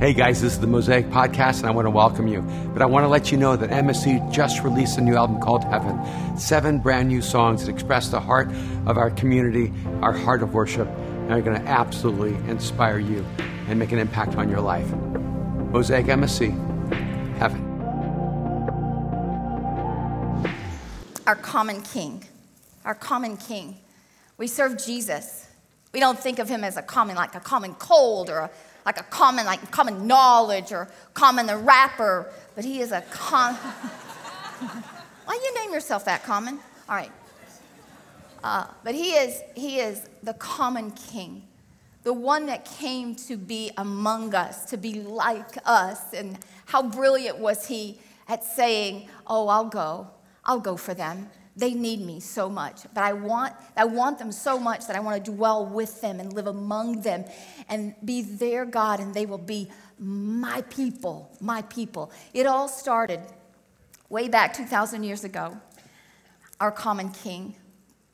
Hey 0.00 0.14
guys, 0.14 0.40
this 0.40 0.54
is 0.54 0.60
the 0.60 0.66
Mosaic 0.66 1.10
Podcast, 1.10 1.58
and 1.58 1.66
I 1.66 1.72
want 1.72 1.84
to 1.84 1.90
welcome 1.90 2.26
you. 2.26 2.40
But 2.72 2.80
I 2.80 2.86
want 2.86 3.04
to 3.04 3.08
let 3.08 3.30
you 3.30 3.36
know 3.36 3.54
that 3.54 3.68
MSC 3.68 4.32
just 4.32 4.62
released 4.64 4.96
a 4.96 5.02
new 5.02 5.14
album 5.14 5.40
called 5.40 5.62
Heaven. 5.64 6.00
Seven 6.38 6.78
brand 6.78 7.10
new 7.10 7.20
songs 7.20 7.66
that 7.66 7.70
express 7.70 8.08
the 8.08 8.18
heart 8.18 8.50
of 8.86 8.96
our 8.96 9.10
community, 9.10 9.70
our 10.00 10.14
heart 10.14 10.42
of 10.42 10.54
worship, 10.54 10.88
and 10.88 11.30
are 11.30 11.42
going 11.42 11.60
to 11.60 11.68
absolutely 11.68 12.32
inspire 12.50 12.98
you 12.98 13.26
and 13.68 13.78
make 13.78 13.92
an 13.92 13.98
impact 13.98 14.36
on 14.36 14.48
your 14.48 14.62
life. 14.62 14.90
Mosaic 14.90 16.06
MSC, 16.06 16.48
Heaven. 17.36 17.60
Our 21.26 21.36
common 21.36 21.82
king. 21.82 22.24
Our 22.86 22.94
common 22.94 23.36
king. 23.36 23.76
We 24.38 24.46
serve 24.46 24.82
Jesus. 24.82 25.46
We 25.92 26.00
don't 26.00 26.18
think 26.18 26.38
of 26.38 26.48
him 26.48 26.64
as 26.64 26.78
a 26.78 26.82
common, 26.82 27.16
like 27.16 27.34
a 27.34 27.40
common 27.40 27.74
cold 27.74 28.30
or 28.30 28.38
a 28.38 28.50
like 28.84 28.98
a 28.98 29.04
common, 29.04 29.46
like 29.46 29.70
common 29.70 30.06
knowledge 30.06 30.72
or 30.72 30.88
common 31.14 31.46
the 31.46 31.56
rapper, 31.56 32.30
but 32.54 32.64
he 32.64 32.80
is 32.80 32.92
a 32.92 33.02
common. 33.10 33.56
Why 35.24 35.34
you 35.34 35.54
name 35.54 35.72
yourself 35.72 36.04
that 36.06 36.24
common? 36.24 36.58
All 36.88 36.96
right. 36.96 37.12
Uh, 38.42 38.66
but 38.82 38.94
he 38.94 39.12
is, 39.12 39.42
he 39.54 39.78
is 39.80 40.08
the 40.22 40.34
common 40.34 40.90
king, 40.92 41.46
the 42.04 42.12
one 42.12 42.46
that 42.46 42.64
came 42.64 43.14
to 43.14 43.36
be 43.36 43.70
among 43.76 44.34
us, 44.34 44.64
to 44.70 44.76
be 44.76 44.94
like 45.02 45.58
us. 45.64 46.12
And 46.14 46.38
how 46.66 46.82
brilliant 46.82 47.38
was 47.38 47.66
he 47.66 48.00
at 48.28 48.42
saying, 48.42 49.08
Oh, 49.26 49.48
I'll 49.48 49.66
go, 49.66 50.08
I'll 50.44 50.60
go 50.60 50.76
for 50.76 50.94
them. 50.94 51.28
They 51.60 51.74
need 51.74 52.00
me 52.00 52.20
so 52.20 52.48
much, 52.48 52.84
but 52.94 53.04
I 53.04 53.12
want, 53.12 53.52
I 53.76 53.84
want 53.84 54.18
them 54.18 54.32
so 54.32 54.58
much 54.58 54.86
that 54.86 54.96
I 54.96 55.00
want 55.00 55.22
to 55.22 55.30
dwell 55.30 55.66
with 55.66 56.00
them 56.00 56.18
and 56.18 56.32
live 56.32 56.46
among 56.46 57.02
them 57.02 57.26
and 57.68 57.94
be 58.02 58.22
their 58.22 58.64
God, 58.64 58.98
and 58.98 59.12
they 59.12 59.26
will 59.26 59.36
be 59.36 59.68
my 59.98 60.62
people, 60.70 61.30
my 61.38 61.60
people. 61.62 62.12
It 62.32 62.46
all 62.46 62.66
started 62.66 63.20
way 64.08 64.26
back 64.26 64.54
2,000 64.54 65.04
years 65.04 65.22
ago. 65.22 65.60
Our 66.60 66.72
common 66.72 67.10
king, 67.10 67.54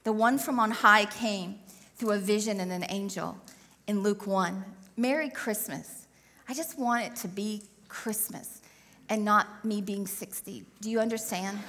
the 0.03 0.13
one 0.13 0.39
from 0.39 0.59
on 0.59 0.73
high, 0.73 1.05
came 1.05 1.61
through 1.95 2.13
a 2.13 2.19
vision 2.19 2.59
and 2.59 2.73
an 2.73 2.85
angel 2.89 3.41
in 3.87 4.03
Luke 4.03 4.27
1. 4.27 4.65
Merry 4.97 5.31
Christmas. 5.31 6.09
I 6.49 6.55
just 6.55 6.81
want 6.81 7.05
it 7.05 7.15
to 7.17 7.29
be 7.29 7.63
Christmas 7.89 8.61
and 9.09 9.25
not 9.25 9.65
me 9.65 9.81
being 9.81 10.09
60. 10.09 10.65
Do 10.81 10.91
you 10.91 10.99
understand? 10.99 11.61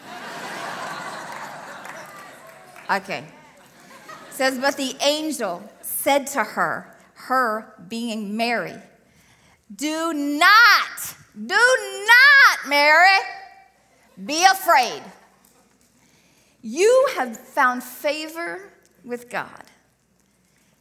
Okay. 2.90 3.20
It 3.20 4.34
says, 4.34 4.58
but 4.60 4.78
the 4.78 4.96
angel 5.02 5.64
said 5.82 6.28
to 6.28 6.44
her, 6.44 6.96
her 7.14 7.74
being 7.88 8.38
Mary, 8.38 8.76
do 9.76 10.14
not, 10.14 11.16
do 11.34 11.56
not, 11.56 12.70
Mary, 12.70 13.18
be 14.26 14.46
afraid. 14.46 15.02
You 16.62 17.08
have 17.16 17.38
found 17.38 17.84
favor 17.84 18.72
with 19.04 19.30
God. 19.30 19.64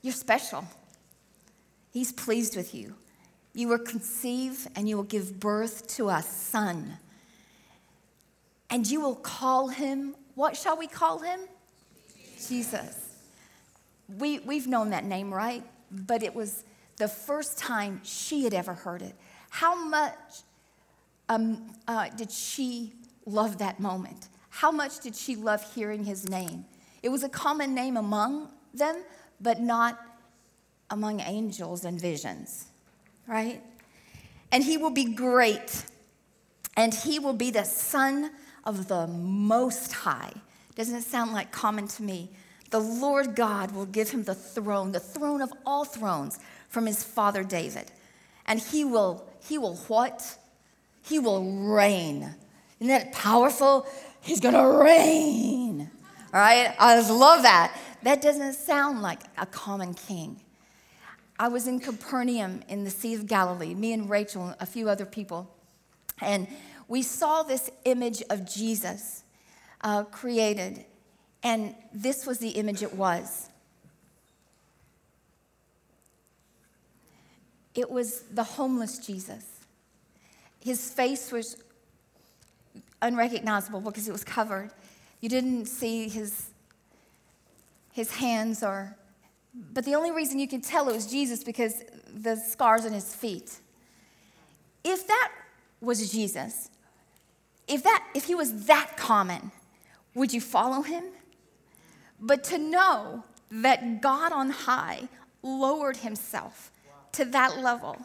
You're 0.03 0.13
special. 0.13 0.65
He's 1.93 2.13
pleased 2.13 2.57
with 2.57 2.75
you. 2.75 2.95
You 3.55 3.69
will 3.69 3.79
conceive 3.79 4.69
and 4.77 4.89
you 4.89 4.97
will 4.97 5.05
give 5.05 5.41
birth 5.41 5.89
to 5.97 6.11
a 6.11 6.23
son. 6.23 6.99
And 8.71 8.87
you 8.87 9.01
will 9.01 9.15
call 9.17 9.69
him, 9.69 10.15
what 10.35 10.57
shall 10.57 10.77
we 10.77 10.87
call 10.87 11.21
him? 11.21 11.41
Jesus. 12.49 13.11
We, 14.19 14.39
we've 14.41 14.67
known 14.67 14.91
that 14.91 15.05
name, 15.05 15.33
right? 15.33 15.65
But 15.91 16.23
it 16.23 16.35
was 16.35 16.65
the 16.97 17.09
first 17.09 17.59
time 17.59 18.01
she 18.05 18.45
had 18.45 18.55
ever 18.55 18.75
heard 18.75 19.03
it. 19.03 19.15
How 19.51 19.75
much 19.89 20.15
um, 21.29 21.71
uh, 21.89 22.09
did 22.11 22.31
she 22.31 22.93
love 23.25 23.59
that 23.59 23.81
moment? 23.81 24.29
How 24.51 24.71
much 24.71 25.01
did 25.01 25.15
she 25.15 25.37
love 25.37 25.75
hearing 25.75 26.05
his 26.05 26.29
name? 26.29 26.65
It 27.03 27.11
was 27.11 27.23
a 27.23 27.29
common 27.29 27.75
name 27.75 27.97
among 27.97 28.49
them, 28.73 29.03
but 29.41 29.61
not 29.61 30.01
among 30.91 31.21
angels 31.21 31.85
and 31.85 32.01
visions, 32.01 32.67
right? 33.27 33.63
And 34.53 34.63
he 34.65 34.77
will 34.77 34.91
be 34.91 35.13
great, 35.13 35.85
and 36.77 36.95
he 36.95 37.19
will 37.19 37.35
be 37.35 37.51
the 37.51 37.65
Son 37.65 38.31
of 38.65 38.89
the 38.89 39.07
Most 39.07 39.93
High. 39.93 40.33
Doesn't 40.77 40.95
it 40.95 41.05
sound 41.05 41.33
like 41.33 41.51
common 41.51 41.89
to 41.89 42.03
me? 42.03 42.31
The 42.71 42.79
Lord 42.79 43.35
God 43.35 43.73
will 43.73 43.87
give 43.87 44.11
him 44.11 44.25
the 44.25 44.35
throne, 44.35 44.93
the 44.93 45.01
throne 45.01 45.41
of 45.41 45.53
all 45.65 45.85
thrones 45.85 46.39
from 46.69 46.87
his 46.87 47.03
father 47.03 47.43
David. 47.43 47.91
And 48.47 48.61
he 48.61 48.85
will, 48.85 49.27
he 49.43 49.59
will 49.59 49.77
what? 49.89 50.39
He 51.03 51.19
will 51.19 51.45
reign. 51.45 52.35
Isn't 52.79 52.89
that 52.89 53.13
powerful? 53.13 53.87
He's 54.21 54.41
gonna 54.41 54.69
reign. 54.69 55.91
All 56.35 56.41
right? 56.41 56.75
I 56.79 56.97
just 56.97 57.11
love 57.11 57.43
that. 57.43 57.77
That 58.03 58.21
doesn't 58.21 58.55
sound 58.55 59.03
like 59.03 59.21
a 59.39 59.47
common 59.47 59.95
king. 59.95 60.41
I 61.39 61.49
was 61.49 61.67
in 61.67 61.81
Capernaum 61.81 62.63
in 62.69 62.85
the 62.85 62.91
Sea 62.91 63.15
of 63.15 63.27
Galilee, 63.27 63.75
me 63.75 63.93
and 63.93 64.09
Rachel 64.09 64.49
and 64.49 64.57
a 64.61 64.67
few 64.67 64.89
other 64.89 65.05
people, 65.05 65.51
and 66.21 66.49
we 66.89 67.03
saw 67.03 67.43
this 67.43 67.71
image 67.85 68.23
of 68.31 68.51
Jesus 68.51 69.23
uh, 69.83 70.05
created. 70.05 70.85
And 71.43 71.75
this 71.93 72.27
was 72.27 72.39
the 72.39 72.51
image 72.51 72.83
it 72.83 72.95
was 72.95 73.49
it 77.77 77.91
was 77.91 78.23
the 78.33 78.43
homeless 78.43 78.99
Jesus. 78.99 79.45
His 80.61 80.91
face 80.91 81.31
was 81.31 81.57
unrecognizable 83.03 83.81
because 83.83 84.09
it 84.09 84.13
was 84.13 84.25
covered. 84.25 84.71
You 85.21 85.29
didn't 85.29 85.67
see 85.67 86.09
his, 86.09 86.51
his 87.93 88.11
hands 88.17 88.63
or, 88.63 88.97
but 89.73 89.85
the 89.85 89.95
only 89.95 90.11
reason 90.11 90.39
you 90.39 90.49
could 90.49 90.65
tell 90.65 90.89
it 90.89 90.95
was 90.95 91.07
Jesus 91.07 91.45
because 91.45 91.83
the 92.13 92.37
scars 92.37 92.87
on 92.87 92.93
his 92.93 93.15
feet. 93.15 93.59
If 94.83 95.07
that 95.07 95.33
was 95.81 96.11
Jesus, 96.11 96.71
if 97.69 97.83
that 97.83 98.05
if 98.15 98.25
he 98.25 98.35
was 98.35 98.67
that 98.67 98.97
common, 98.97 99.51
would 100.17 100.33
you 100.33 100.41
follow 100.41 100.81
him? 100.81 101.05
But 102.19 102.43
to 102.45 102.59
know 102.59 103.25
that 103.51 104.01
God 104.01 104.33
on 104.33 104.49
high 104.51 105.09
lowered 105.43 105.99
himself 105.99 106.73
to 107.13 107.27
that 107.27 107.59
level, 107.59 107.99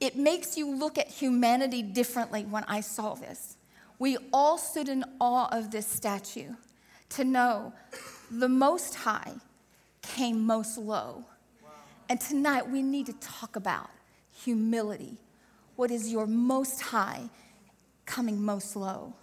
it 0.00 0.16
makes 0.16 0.56
you 0.58 0.70
look 0.70 0.98
at 0.98 1.08
humanity 1.08 1.82
differently 1.82 2.44
when 2.44 2.62
I 2.64 2.82
saw 2.82 3.14
this. 3.14 3.56
We 3.98 4.18
all 4.34 4.58
stood 4.58 4.88
in 4.88 5.02
awe 5.18 5.48
of 5.50 5.70
this 5.70 5.86
statue 5.86 6.52
to 7.08 7.24
know 7.24 7.72
the 8.30 8.48
Most 8.48 8.94
High 8.94 9.32
came 10.02 10.46
most 10.46 10.76
low. 10.76 11.24
And 12.10 12.20
tonight 12.20 12.68
we 12.70 12.82
need 12.82 13.06
to 13.06 13.14
talk 13.14 13.56
about 13.56 13.88
humility. 14.30 15.16
What 15.76 15.90
is 15.90 16.12
your 16.12 16.26
Most 16.26 16.80
High 16.80 17.30
coming 18.04 18.40
most 18.40 18.76
low? 18.76 19.14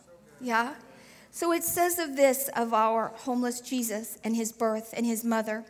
Yeah? 0.42 0.74
So 1.36 1.52
it 1.52 1.66
says 1.66 2.00
of 2.00 2.16
this, 2.16 2.50
of 2.56 2.74
our 2.74 3.12
homeless 3.14 3.60
Jesus 3.60 4.18
and 4.24 4.34
his 4.34 4.54
birth 4.54 4.94
and 4.96 5.06
his 5.06 5.26
mother. 5.26 5.66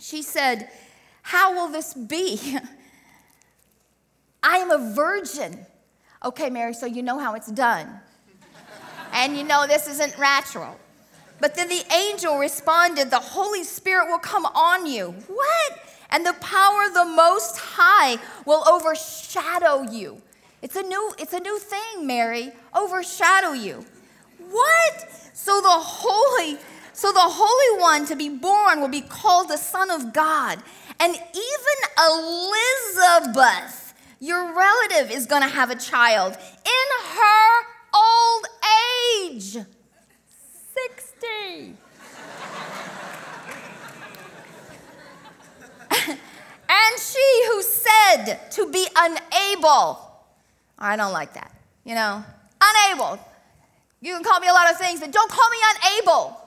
She 0.00 0.22
said, 0.22 0.70
How 1.20 1.54
will 1.54 1.68
this 1.68 1.92
be? 1.92 2.40
I 4.42 4.56
am 4.56 4.70
a 4.70 4.94
virgin. 4.94 5.66
Okay, 6.24 6.48
Mary, 6.48 6.72
so 6.72 6.86
you 6.86 7.02
know 7.02 7.18
how 7.18 7.34
it's 7.34 7.52
done. 7.52 8.00
and 9.12 9.36
you 9.36 9.44
know 9.44 9.66
this 9.66 9.86
isn't 9.86 10.18
natural. 10.18 10.80
But 11.40 11.56
then 11.56 11.68
the 11.68 11.84
angel 11.92 12.38
responded, 12.38 13.10
The 13.10 13.18
Holy 13.18 13.64
Spirit 13.64 14.06
will 14.06 14.16
come 14.16 14.46
on 14.46 14.86
you. 14.86 15.14
What? 15.26 15.72
And 16.08 16.24
the 16.24 16.36
power 16.40 16.86
of 16.86 16.94
the 16.94 17.04
Most 17.04 17.58
High 17.58 18.16
will 18.46 18.66
overshadow 18.66 19.92
you. 19.92 20.22
It's 20.62 20.74
a 20.74 20.82
new, 20.82 21.12
it's 21.18 21.34
a 21.34 21.40
new 21.40 21.58
thing, 21.58 22.06
Mary. 22.06 22.50
Overshadow 22.74 23.52
you. 23.52 23.84
What? 24.56 25.06
So 25.34 25.60
the 25.60 25.68
holy, 25.68 26.58
so 26.94 27.12
the 27.12 27.20
Holy 27.20 27.80
One 27.80 28.06
to 28.06 28.16
be 28.16 28.30
born 28.30 28.80
will 28.80 28.88
be 28.88 29.02
called 29.02 29.50
the 29.50 29.58
Son 29.58 29.90
of 29.90 30.14
God. 30.14 30.62
And 30.98 31.14
even 31.14 31.76
Elizabeth, 32.08 33.92
your 34.18 34.56
relative, 34.56 35.10
is 35.10 35.26
going 35.26 35.42
to 35.42 35.48
have 35.48 35.68
a 35.68 35.76
child 35.76 36.32
in 36.32 36.88
her 37.18 37.66
old 37.94 38.46
age 39.20 39.52
60. 39.52 39.66
and 46.70 46.98
she 46.98 47.44
who 47.48 47.62
said 47.62 48.38
to 48.52 48.70
be 48.70 48.88
unable, 48.96 50.00
I 50.78 50.96
don't 50.96 51.12
like 51.12 51.34
that, 51.34 51.54
you 51.84 51.94
know, 51.94 52.24
unable 52.58 53.20
you 54.06 54.14
can 54.14 54.22
call 54.22 54.38
me 54.38 54.46
a 54.46 54.52
lot 54.52 54.70
of 54.70 54.78
things, 54.78 55.00
but 55.00 55.10
don't 55.10 55.30
call 55.30 55.50
me 55.50 55.56
unable. 55.74 56.40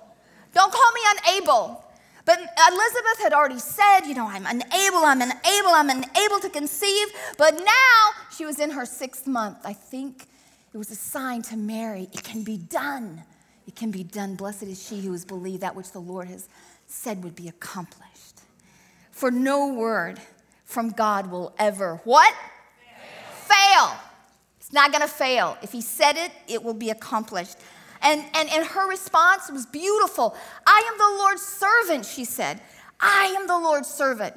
Don't 0.54 0.72
call 0.72 0.92
me 0.94 1.02
unable. 1.18 1.84
But 2.24 2.40
Elizabeth 2.40 3.22
had 3.22 3.34
already 3.34 3.60
said, 3.60 4.02
you 4.06 4.16
know, 4.16 4.28
I'm 4.28 4.46
unable, 4.46 5.00
I'm 5.00 5.22
unable, 5.22 5.70
I'm 5.70 5.90
unable 5.90 6.40
to 6.40 6.50
conceive. 6.50 7.08
But 7.38 7.56
now 7.56 8.12
she 8.36 8.46
was 8.46 8.60
in 8.60 8.72
her 8.72 8.86
sixth 8.86 9.28
month. 9.28 9.58
I 9.66 9.74
think 9.74 10.28
it 10.74 10.78
was 10.78 10.90
a 10.92 10.96
sign 10.96 11.42
to 11.44 11.58
Mary 11.58 12.08
it 12.14 12.24
can 12.24 12.44
be 12.44 12.58
done. 12.58 13.24
It 13.68 13.76
can 13.76 13.92
be 13.92 14.04
done. 14.04 14.36
Blessed 14.36 14.64
is 14.64 14.82
she 14.88 15.02
who 15.02 15.12
has 15.12 15.26
believed 15.26 15.62
that 15.62 15.76
which 15.76 15.92
the 15.92 16.00
Lord 16.00 16.28
has 16.28 16.48
said 16.88 17.24
would 17.24 17.36
be 17.36 17.48
accomplished. 17.48 18.42
For 19.12 19.32
no 19.32 19.74
word 19.74 20.20
from 20.64 20.92
God 20.92 21.30
will 21.30 21.54
ever 21.60 22.00
what? 22.04 22.34
Fail. 23.48 23.88
fail. 23.88 24.09
It's 24.70 24.76
not 24.76 24.92
going 24.92 25.02
to 25.02 25.12
fail. 25.12 25.58
If 25.64 25.72
he 25.72 25.82
said 25.82 26.16
it, 26.16 26.32
it 26.48 26.64
will 26.64 26.76
be 26.76 26.92
accomplished. 26.92 27.58
And, 28.04 28.24
and, 28.36 28.48
and 28.52 28.68
her 28.68 28.88
response 28.88 29.50
was 29.50 29.66
beautiful. 29.66 30.38
I 30.68 30.84
am 30.92 30.98
the 31.00 31.18
Lord's 31.18 31.42
servant, 31.42 32.06
she 32.06 32.24
said. 32.24 32.62
I 33.00 33.36
am 33.36 33.48
the 33.48 33.58
Lord's 33.58 33.88
servant. 33.88 34.36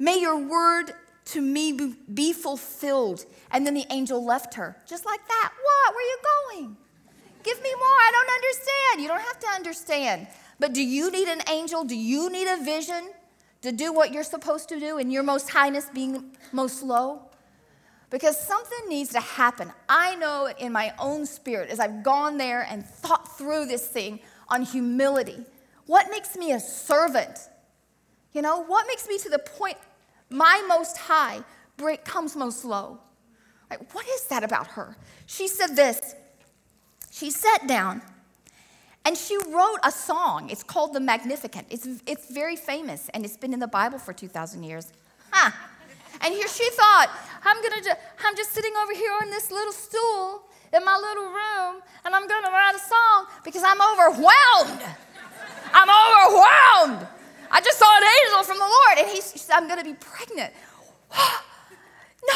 May 0.00 0.18
your 0.20 0.36
word 0.36 0.94
to 1.26 1.40
me 1.40 1.94
be 2.12 2.32
fulfilled. 2.32 3.24
And 3.52 3.64
then 3.64 3.74
the 3.74 3.86
angel 3.90 4.24
left 4.24 4.54
her, 4.54 4.76
just 4.84 5.06
like 5.06 5.24
that. 5.28 5.52
What? 5.62 5.94
Where 5.94 6.04
are 6.04 6.08
you 6.08 6.18
going? 6.64 6.76
Give 7.44 7.62
me 7.62 7.72
more. 7.72 7.86
I 7.86 8.10
don't 8.10 8.30
understand. 8.30 9.02
You 9.02 9.06
don't 9.06 9.20
have 9.20 9.38
to 9.38 9.48
understand. 9.54 10.26
But 10.58 10.72
do 10.72 10.82
you 10.82 11.12
need 11.12 11.28
an 11.28 11.42
angel? 11.48 11.84
Do 11.84 11.96
you 11.96 12.30
need 12.30 12.48
a 12.48 12.64
vision 12.64 13.12
to 13.62 13.70
do 13.70 13.92
what 13.92 14.12
you're 14.12 14.24
supposed 14.24 14.68
to 14.70 14.80
do 14.80 14.98
in 14.98 15.12
your 15.12 15.22
most 15.22 15.50
highness 15.50 15.86
being 15.94 16.36
most 16.50 16.82
low? 16.82 17.23
Because 18.10 18.38
something 18.40 18.88
needs 18.88 19.10
to 19.10 19.20
happen. 19.20 19.72
I 19.88 20.14
know 20.16 20.52
in 20.58 20.72
my 20.72 20.92
own 20.98 21.26
spirit 21.26 21.70
as 21.70 21.80
I've 21.80 22.02
gone 22.02 22.36
there 22.36 22.66
and 22.68 22.84
thought 22.84 23.36
through 23.36 23.66
this 23.66 23.86
thing 23.86 24.20
on 24.48 24.62
humility. 24.62 25.44
What 25.86 26.10
makes 26.10 26.36
me 26.36 26.52
a 26.52 26.60
servant? 26.60 27.38
You 28.32 28.42
know, 28.42 28.64
what 28.64 28.86
makes 28.86 29.08
me 29.08 29.18
to 29.18 29.28
the 29.28 29.38
point 29.38 29.76
my 30.30 30.64
most 30.68 30.96
high 30.98 31.42
break 31.76 32.04
comes 32.04 32.36
most 32.36 32.64
low? 32.64 33.00
Like, 33.70 33.92
what 33.94 34.06
is 34.06 34.24
that 34.26 34.44
about 34.44 34.68
her? 34.68 34.96
She 35.26 35.48
said 35.48 35.74
this. 35.74 36.14
She 37.10 37.30
sat 37.30 37.66
down 37.66 38.02
and 39.04 39.16
she 39.16 39.36
wrote 39.36 39.78
a 39.84 39.90
song. 39.90 40.50
It's 40.50 40.62
called 40.62 40.94
The 40.94 41.00
Magnificat. 41.00 41.66
It's, 41.70 41.86
it's 42.06 42.30
very 42.30 42.56
famous 42.56 43.08
and 43.14 43.24
it's 43.24 43.36
been 43.36 43.52
in 43.52 43.60
the 43.60 43.68
Bible 43.68 43.98
for 43.98 44.12
2,000 44.12 44.62
years. 44.62 44.92
Huh. 45.30 45.50
And 46.20 46.32
here 46.32 46.48
she 46.48 46.68
thought, 46.70 47.10
I'm 47.44 47.62
gonna, 47.62 47.82
ju- 47.82 48.00
I'm 48.24 48.36
just 48.36 48.52
sitting 48.52 48.72
over 48.82 48.92
here 48.92 49.12
on 49.22 49.30
this 49.30 49.50
little 49.50 49.72
stool 49.72 50.42
in 50.72 50.84
my 50.84 50.96
little 50.96 51.26
room, 51.26 51.82
and 52.04 52.14
I'm 52.14 52.26
gonna 52.26 52.50
write 52.50 52.74
a 52.74 52.78
song 52.78 53.26
because 53.44 53.62
I'm 53.64 53.80
overwhelmed. 53.80 54.82
I'm 55.72 55.88
overwhelmed. 55.88 57.06
I 57.50 57.60
just 57.60 57.78
saw 57.78 57.96
an 57.96 58.02
angel 58.02 58.42
from 58.44 58.58
the 58.58 58.64
Lord, 58.64 58.98
and 58.98 59.08
he 59.08 59.20
said, 59.20 59.54
I'm 59.54 59.68
gonna 59.68 59.84
be 59.84 59.94
pregnant. 59.94 60.52
no. 62.28 62.34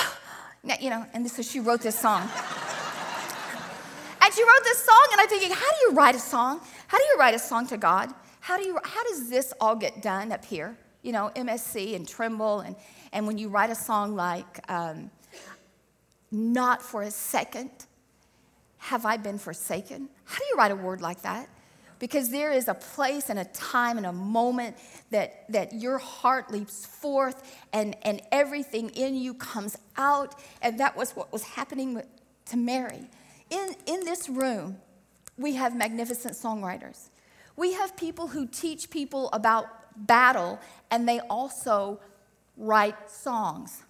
You 0.80 0.90
know, 0.90 1.06
and 1.14 1.28
so 1.30 1.42
she 1.42 1.60
wrote 1.60 1.80
this 1.80 1.98
song. 1.98 2.22
and 4.22 4.34
she 4.34 4.42
wrote 4.42 4.64
this 4.64 4.84
song, 4.84 5.08
and 5.12 5.20
I'm 5.20 5.28
thinking, 5.28 5.50
how 5.50 5.70
do 5.70 5.76
you 5.88 5.92
write 5.92 6.14
a 6.14 6.20
song? 6.20 6.60
How 6.86 6.98
do 6.98 7.04
you 7.04 7.16
write 7.18 7.34
a 7.34 7.38
song 7.38 7.66
to 7.68 7.76
God? 7.76 8.12
How 8.40 8.56
do 8.56 8.64
you 8.64 8.78
how 8.82 9.04
does 9.04 9.28
this 9.30 9.52
all 9.60 9.76
get 9.76 10.02
done 10.02 10.32
up 10.32 10.44
here? 10.44 10.76
You 11.02 11.12
know, 11.12 11.30
MSC 11.36 11.94
and 11.96 12.06
Trimble 12.06 12.60
and 12.60 12.76
and 13.12 13.26
when 13.26 13.38
you 13.38 13.48
write 13.48 13.70
a 13.70 13.74
song 13.74 14.14
like, 14.14 14.70
um, 14.70 15.10
Not 16.30 16.82
for 16.82 17.02
a 17.02 17.10
Second, 17.10 17.70
Have 18.78 19.06
I 19.06 19.16
Been 19.16 19.38
Forsaken? 19.38 20.08
How 20.24 20.38
do 20.38 20.44
you 20.50 20.56
write 20.56 20.70
a 20.70 20.76
word 20.76 21.00
like 21.00 21.22
that? 21.22 21.48
Because 21.98 22.30
there 22.30 22.52
is 22.52 22.68
a 22.68 22.74
place 22.74 23.28
and 23.28 23.40
a 23.40 23.44
time 23.46 23.96
and 23.96 24.06
a 24.06 24.12
moment 24.12 24.76
that, 25.10 25.50
that 25.50 25.72
your 25.74 25.98
heart 25.98 26.50
leaps 26.50 26.86
forth 26.86 27.42
and, 27.72 27.96
and 28.02 28.22
everything 28.30 28.90
in 28.90 29.16
you 29.16 29.34
comes 29.34 29.76
out. 29.96 30.36
And 30.62 30.78
that 30.78 30.96
was 30.96 31.12
what 31.16 31.32
was 31.32 31.42
happening 31.42 32.00
to 32.46 32.56
Mary. 32.56 33.08
In, 33.50 33.74
in 33.86 34.04
this 34.04 34.28
room, 34.28 34.76
we 35.36 35.54
have 35.54 35.74
magnificent 35.76 36.34
songwriters. 36.34 37.08
We 37.56 37.72
have 37.72 37.96
people 37.96 38.28
who 38.28 38.46
teach 38.46 38.90
people 38.90 39.28
about 39.32 39.66
battle, 40.06 40.60
and 40.90 41.08
they 41.08 41.18
also 41.20 41.98
write 42.58 43.10
songs. 43.10 43.84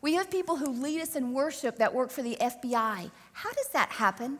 We 0.00 0.14
have 0.14 0.30
people 0.30 0.56
who 0.56 0.68
lead 0.70 1.00
us 1.00 1.14
in 1.14 1.32
worship 1.32 1.76
that 1.76 1.94
work 1.94 2.10
for 2.10 2.22
the 2.22 2.36
FBI. 2.40 3.10
How 3.32 3.52
does 3.52 3.68
that 3.68 3.90
happen? 3.90 4.38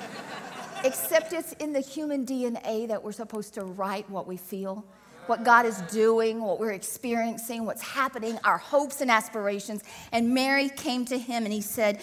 Except 0.84 1.32
it's 1.32 1.52
in 1.54 1.72
the 1.72 1.80
human 1.80 2.26
DNA 2.26 2.88
that 2.88 3.02
we're 3.02 3.12
supposed 3.12 3.54
to 3.54 3.64
write 3.64 4.10
what 4.10 4.26
we 4.26 4.36
feel, 4.36 4.84
what 5.26 5.44
God 5.44 5.64
is 5.64 5.80
doing, 5.82 6.40
what 6.40 6.58
we're 6.58 6.72
experiencing, 6.72 7.64
what's 7.64 7.82
happening, 7.82 8.38
our 8.42 8.58
hopes 8.58 9.00
and 9.00 9.10
aspirations. 9.10 9.84
And 10.10 10.34
Mary 10.34 10.68
came 10.68 11.04
to 11.06 11.18
him 11.18 11.44
and 11.44 11.52
he 11.52 11.60
said, 11.60 12.00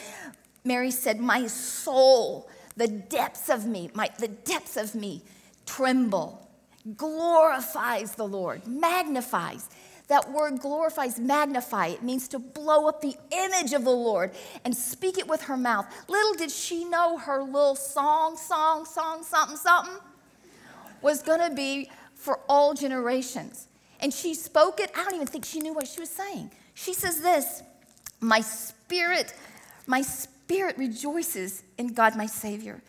Mary 0.63 0.91
said, 0.91 1.19
My 1.19 1.47
soul, 1.47 2.49
the 2.77 2.87
depths 2.87 3.49
of 3.49 3.65
me, 3.65 3.91
my, 3.93 4.09
the 4.17 4.29
depths 4.29 4.77
of 4.77 4.95
me 4.95 5.23
tremble, 5.65 6.49
glorifies 6.95 8.15
the 8.15 8.27
Lord, 8.27 8.65
magnifies. 8.65 9.69
That 10.11 10.29
word 10.29 10.59
glorifies, 10.59 11.17
magnify. 11.17 11.87
It 11.87 12.03
means 12.03 12.27
to 12.27 12.37
blow 12.37 12.85
up 12.89 12.99
the 12.99 13.15
image 13.31 13.71
of 13.71 13.85
the 13.85 13.91
Lord 13.91 14.31
and 14.65 14.75
speak 14.75 15.17
it 15.17 15.25
with 15.25 15.43
her 15.43 15.55
mouth. 15.55 15.85
Little 16.09 16.33
did 16.33 16.51
she 16.51 16.83
know 16.83 17.17
her 17.17 17.41
little 17.41 17.77
song, 17.77 18.35
song, 18.35 18.83
song, 18.83 19.23
something, 19.23 19.55
something 19.55 19.95
was 21.01 21.23
going 21.23 21.39
to 21.39 21.55
be 21.55 21.89
for 22.13 22.41
all 22.49 22.73
generations. 22.73 23.69
And 24.01 24.13
she 24.13 24.33
spoke 24.33 24.81
it. 24.81 24.91
I 24.97 25.05
don't 25.05 25.15
even 25.15 25.27
think 25.27 25.45
she 25.45 25.61
knew 25.61 25.73
what 25.73 25.87
she 25.87 26.01
was 26.01 26.09
saying. 26.09 26.51
She 26.73 26.93
says 26.93 27.21
this 27.21 27.63
My 28.19 28.41
spirit, 28.41 29.33
my 29.87 30.01
spirit 30.01 30.77
rejoices 30.77 31.63
in 31.77 31.93
God, 31.93 32.17
my 32.17 32.25
Savior, 32.25 32.81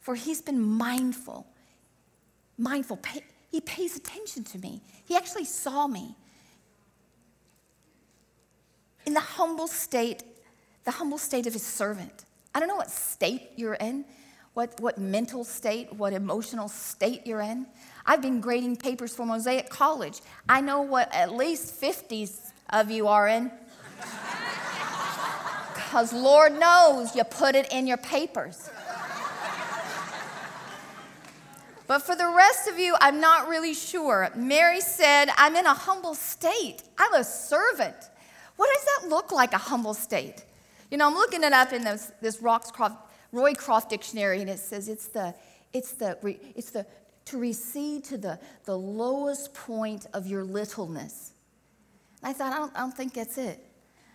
for 0.00 0.14
he's 0.14 0.40
been 0.40 0.62
mindful. 0.62 1.46
Mindful. 2.56 2.98
He 3.50 3.60
pays 3.60 3.94
attention 3.94 4.44
to 4.44 4.58
me. 4.58 4.80
He 5.04 5.14
actually 5.14 5.44
saw 5.44 5.86
me 5.86 6.16
in 9.06 9.14
the 9.14 9.20
humble 9.20 9.66
state, 9.66 10.22
the 10.84 10.92
humble 10.92 11.18
state 11.18 11.46
of 11.46 11.52
his 11.52 11.64
servant. 11.64 12.24
I 12.54 12.60
don't 12.60 12.68
know 12.68 12.76
what 12.76 12.90
state 12.90 13.50
you're 13.56 13.74
in, 13.74 14.04
what, 14.54 14.78
what 14.80 14.98
mental 14.98 15.44
state, 15.44 15.92
what 15.92 16.12
emotional 16.12 16.68
state 16.68 17.26
you're 17.26 17.40
in. 17.40 17.66
I've 18.04 18.20
been 18.20 18.40
grading 18.40 18.76
papers 18.76 19.14
for 19.14 19.24
Mosaic 19.24 19.70
College. 19.70 20.20
I 20.48 20.60
know 20.60 20.82
what 20.82 21.12
at 21.14 21.32
least 21.32 21.74
50 21.74 22.28
of 22.70 22.90
you 22.90 23.08
are 23.08 23.28
in. 23.28 23.50
Because 25.74 26.14
Lord 26.14 26.58
knows 26.58 27.14
you 27.14 27.22
put 27.22 27.54
it 27.54 27.70
in 27.70 27.86
your 27.86 27.98
papers. 27.98 28.70
But 31.86 32.00
for 32.00 32.16
the 32.16 32.32
rest 32.34 32.66
of 32.66 32.78
you, 32.78 32.96
I'm 32.98 33.20
not 33.20 33.48
really 33.48 33.74
sure. 33.74 34.30
Mary 34.34 34.80
said, 34.80 35.26
I'm 35.36 35.54
in 35.54 35.66
a 35.66 35.74
humble 35.74 36.14
state. 36.14 36.78
I'm 36.96 37.12
a 37.12 37.22
servant. 37.22 37.94
What 38.62 38.70
does 38.76 38.84
that 38.84 39.08
look 39.08 39.32
like, 39.32 39.54
a 39.54 39.58
humble 39.58 39.92
state? 39.92 40.44
You 40.88 40.96
know, 40.96 41.08
I'm 41.08 41.14
looking 41.14 41.42
it 41.42 41.52
up 41.52 41.72
in 41.72 41.82
this, 41.82 42.12
this 42.20 42.40
Roxcroft, 42.40 42.94
Roycroft 43.34 43.88
dictionary, 43.88 44.40
and 44.40 44.48
it 44.48 44.60
says 44.60 44.88
it's 44.88 45.08
the, 45.08 45.34
it's 45.72 45.94
the, 45.94 46.16
it's 46.54 46.70
the, 46.70 46.86
to 47.24 47.38
recede 47.38 48.04
to 48.04 48.16
the, 48.16 48.38
the 48.64 48.78
lowest 48.78 49.52
point 49.52 50.06
of 50.12 50.28
your 50.28 50.44
littleness. 50.44 51.32
And 52.22 52.30
I 52.30 52.32
thought, 52.32 52.52
I 52.52 52.58
don't, 52.58 52.72
I 52.76 52.80
don't 52.82 52.96
think 52.96 53.14
that's 53.14 53.36
it. 53.36 53.58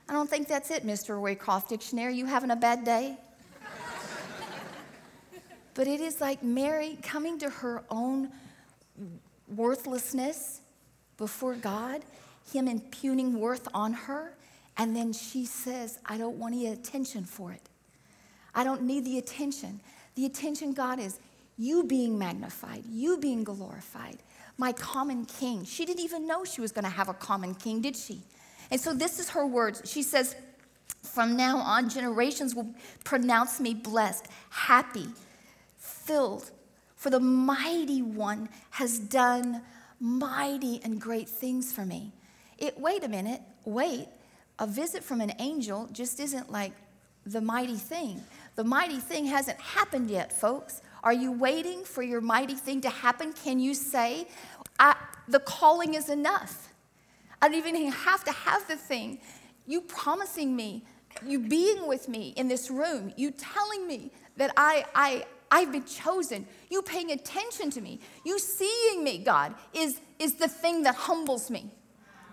I 0.08 0.14
don't 0.14 0.30
think 0.30 0.48
that's 0.48 0.72
it, 0.72 0.88
Mr. 0.88 1.22
Roycroft 1.22 1.68
Dictionary. 1.68 2.16
You 2.16 2.26
having 2.26 2.52
a 2.52 2.56
bad 2.56 2.86
day? 2.86 3.18
but 5.74 5.88
it 5.88 6.00
is 6.00 6.22
like 6.22 6.42
Mary 6.42 6.98
coming 7.02 7.38
to 7.40 7.50
her 7.50 7.84
own 7.90 8.32
worthlessness 9.54 10.62
before 11.18 11.56
God 11.56 12.02
him 12.52 12.68
impugning 12.68 13.40
worth 13.40 13.68
on 13.74 13.94
her. 13.94 14.34
And 14.78 14.96
then 14.96 15.14
she 15.14 15.46
says, 15.46 16.00
I 16.06 16.18
don't 16.18 16.38
want 16.38 16.54
any 16.54 16.68
attention 16.68 17.24
for 17.24 17.52
it. 17.52 17.62
I 18.54 18.64
don't 18.64 18.84
need 18.84 19.06
the 19.06 19.18
attention. 19.18 19.80
The 20.16 20.26
attention, 20.26 20.74
God, 20.74 21.00
is 21.00 21.20
you 21.58 21.84
being 21.84 22.18
magnified, 22.18 22.84
you 22.88 23.18
being 23.18 23.44
glorified, 23.44 24.18
my 24.58 24.72
common 24.72 25.26
king. 25.26 25.64
She 25.66 25.86
didn't 25.86 26.04
even 26.04 26.28
know 26.28 26.44
she 26.44 26.62
was 26.62 26.72
going 26.72 26.86
to 26.86 26.92
have 26.92 27.10
a 27.10 27.14
common 27.14 27.56
king, 27.56 27.82
did 27.82 27.96
she? 27.96 28.22
And 28.72 28.80
so 28.80 28.94
this 28.94 29.20
is 29.20 29.30
her 29.30 29.46
words. 29.46 29.82
She 29.86 30.04
says, 30.04 30.36
From 31.04 31.38
now 31.38 31.58
on, 31.58 31.90
generations 31.90 32.56
will 32.56 32.74
pronounce 33.04 33.60
me 33.60 33.74
blessed, 33.74 34.28
happy, 34.50 35.08
filled, 35.78 36.52
for 36.96 37.10
the 37.10 37.20
mighty 37.20 38.02
one 38.02 38.50
has 38.72 39.00
done 39.00 39.62
mighty 40.00 40.82
and 40.84 41.00
great 41.00 41.30
things 41.30 41.72
for 41.72 41.86
me. 41.86 42.12
It, 42.58 42.80
wait 42.80 43.04
a 43.04 43.08
minute, 43.08 43.42
wait. 43.66 44.08
A 44.60 44.68
visit 44.68 45.04
from 45.04 45.22
an 45.22 45.34
angel 45.40 45.88
just 45.92 46.20
isn't 46.20 46.52
like 46.52 46.74
the 47.26 47.42
mighty 47.42 47.76
thing. 47.76 48.22
The 48.56 48.64
mighty 48.64 49.00
thing 49.00 49.26
hasn't 49.26 49.60
happened 49.60 50.10
yet, 50.10 50.34
folks. 50.34 50.82
Are 51.04 51.14
you 51.14 51.32
waiting 51.32 51.84
for 51.84 52.02
your 52.02 52.22
mighty 52.22 52.56
thing 52.56 52.82
to 52.82 52.90
happen? 52.90 53.34
Can 53.34 53.60
you 53.60 53.74
say, 53.74 54.28
the 55.28 55.40
calling 55.40 55.94
is 55.94 56.10
enough. 56.10 56.70
I 57.42 57.50
don't 57.50 57.58
even 57.58 57.92
have 57.92 58.24
to 58.24 58.32
have 58.32 58.68
the 58.68 58.76
thing. 58.76 59.20
You 59.66 59.82
promising 59.82 60.56
me, 60.56 60.84
you 61.26 61.40
being 61.40 61.88
with 61.88 62.08
me 62.08 62.34
in 62.38 62.48
this 62.48 62.72
room, 62.72 63.14
you 63.18 63.32
telling 63.32 63.86
me 63.86 64.12
that 64.38 64.52
I, 64.56 64.86
I, 64.96 65.26
I've 65.52 65.72
been 65.72 65.86
chosen, 65.86 66.48
you 66.70 66.82
paying 66.82 67.12
attention 67.12 67.70
to 67.72 67.82
me, 67.82 68.00
you 68.24 68.40
seeing 68.40 69.04
me, 69.04 69.20
God, 69.20 69.56
is, 69.74 70.00
is 70.20 70.36
the 70.36 70.48
thing 70.48 70.84
that 70.84 70.96
humbles 70.96 71.52
me. 71.52 71.70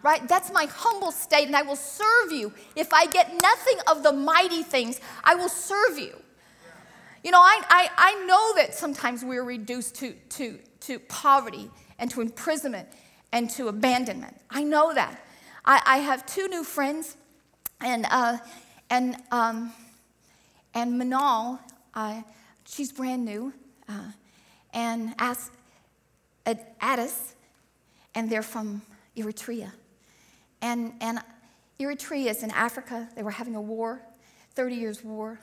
Right? 0.05 0.29
That's 0.29 0.53
my 0.53 0.67
humble 0.67 1.11
state, 1.13 1.47
and 1.47 1.57
I 1.57 1.63
will 1.63 1.77
serve 1.77 2.31
you. 2.31 2.53
If 2.77 2.93
I 2.93 3.07
get 3.07 3.33
nothing 3.41 3.79
of 3.87 4.03
the 4.03 4.13
mighty 4.13 4.63
things, 4.63 5.01
I 5.25 5.35
will 5.35 5.49
serve 5.49 5.99
you. 5.99 6.15
You 7.25 7.31
know, 7.31 7.41
I, 7.41 7.63
I, 7.71 7.89
I 7.97 8.27
know 8.27 8.55
that 8.57 8.75
sometimes 8.75 9.25
we're 9.25 9.45
reduced 9.45 9.95
to, 9.97 10.13
to, 10.13 10.59
to 10.81 10.99
poverty 10.99 11.71
and 11.99 12.11
to 12.11 12.21
imprisonment 12.21 12.87
and 13.33 13.49
to 13.53 13.69
abandonment. 13.69 14.39
I 14.51 14.63
know 14.63 14.93
that. 14.93 15.25
I, 15.65 15.81
I 15.87 15.97
have 16.01 16.27
two 16.27 16.49
new 16.49 16.65
friends, 16.65 17.17
and, 17.81 18.07
uh, 18.11 18.37
and, 18.91 19.17
um, 19.31 19.73
and 20.75 21.01
Manal, 21.01 21.61
uh, 21.95 22.21
she's 22.67 22.93
brand 22.93 23.25
new, 23.25 23.55
uh, 23.89 24.11
and 24.75 25.15
As, 25.19 25.51
Addis, 26.45 27.37
and 28.15 28.29
they're 28.29 28.43
from 28.43 28.83
Eritrea. 29.17 29.73
And, 30.65 30.95
and 31.03 31.19
Eritrea 31.79 32.31
is 32.31 32.43
in 32.43 32.51
Africa. 32.51 33.07
They 33.15 33.23
were 33.23 33.31
having 33.31 33.55
a 33.55 33.61
war, 33.61 34.01
30 34.55 34.75
years 34.75 35.05
war. 35.05 35.39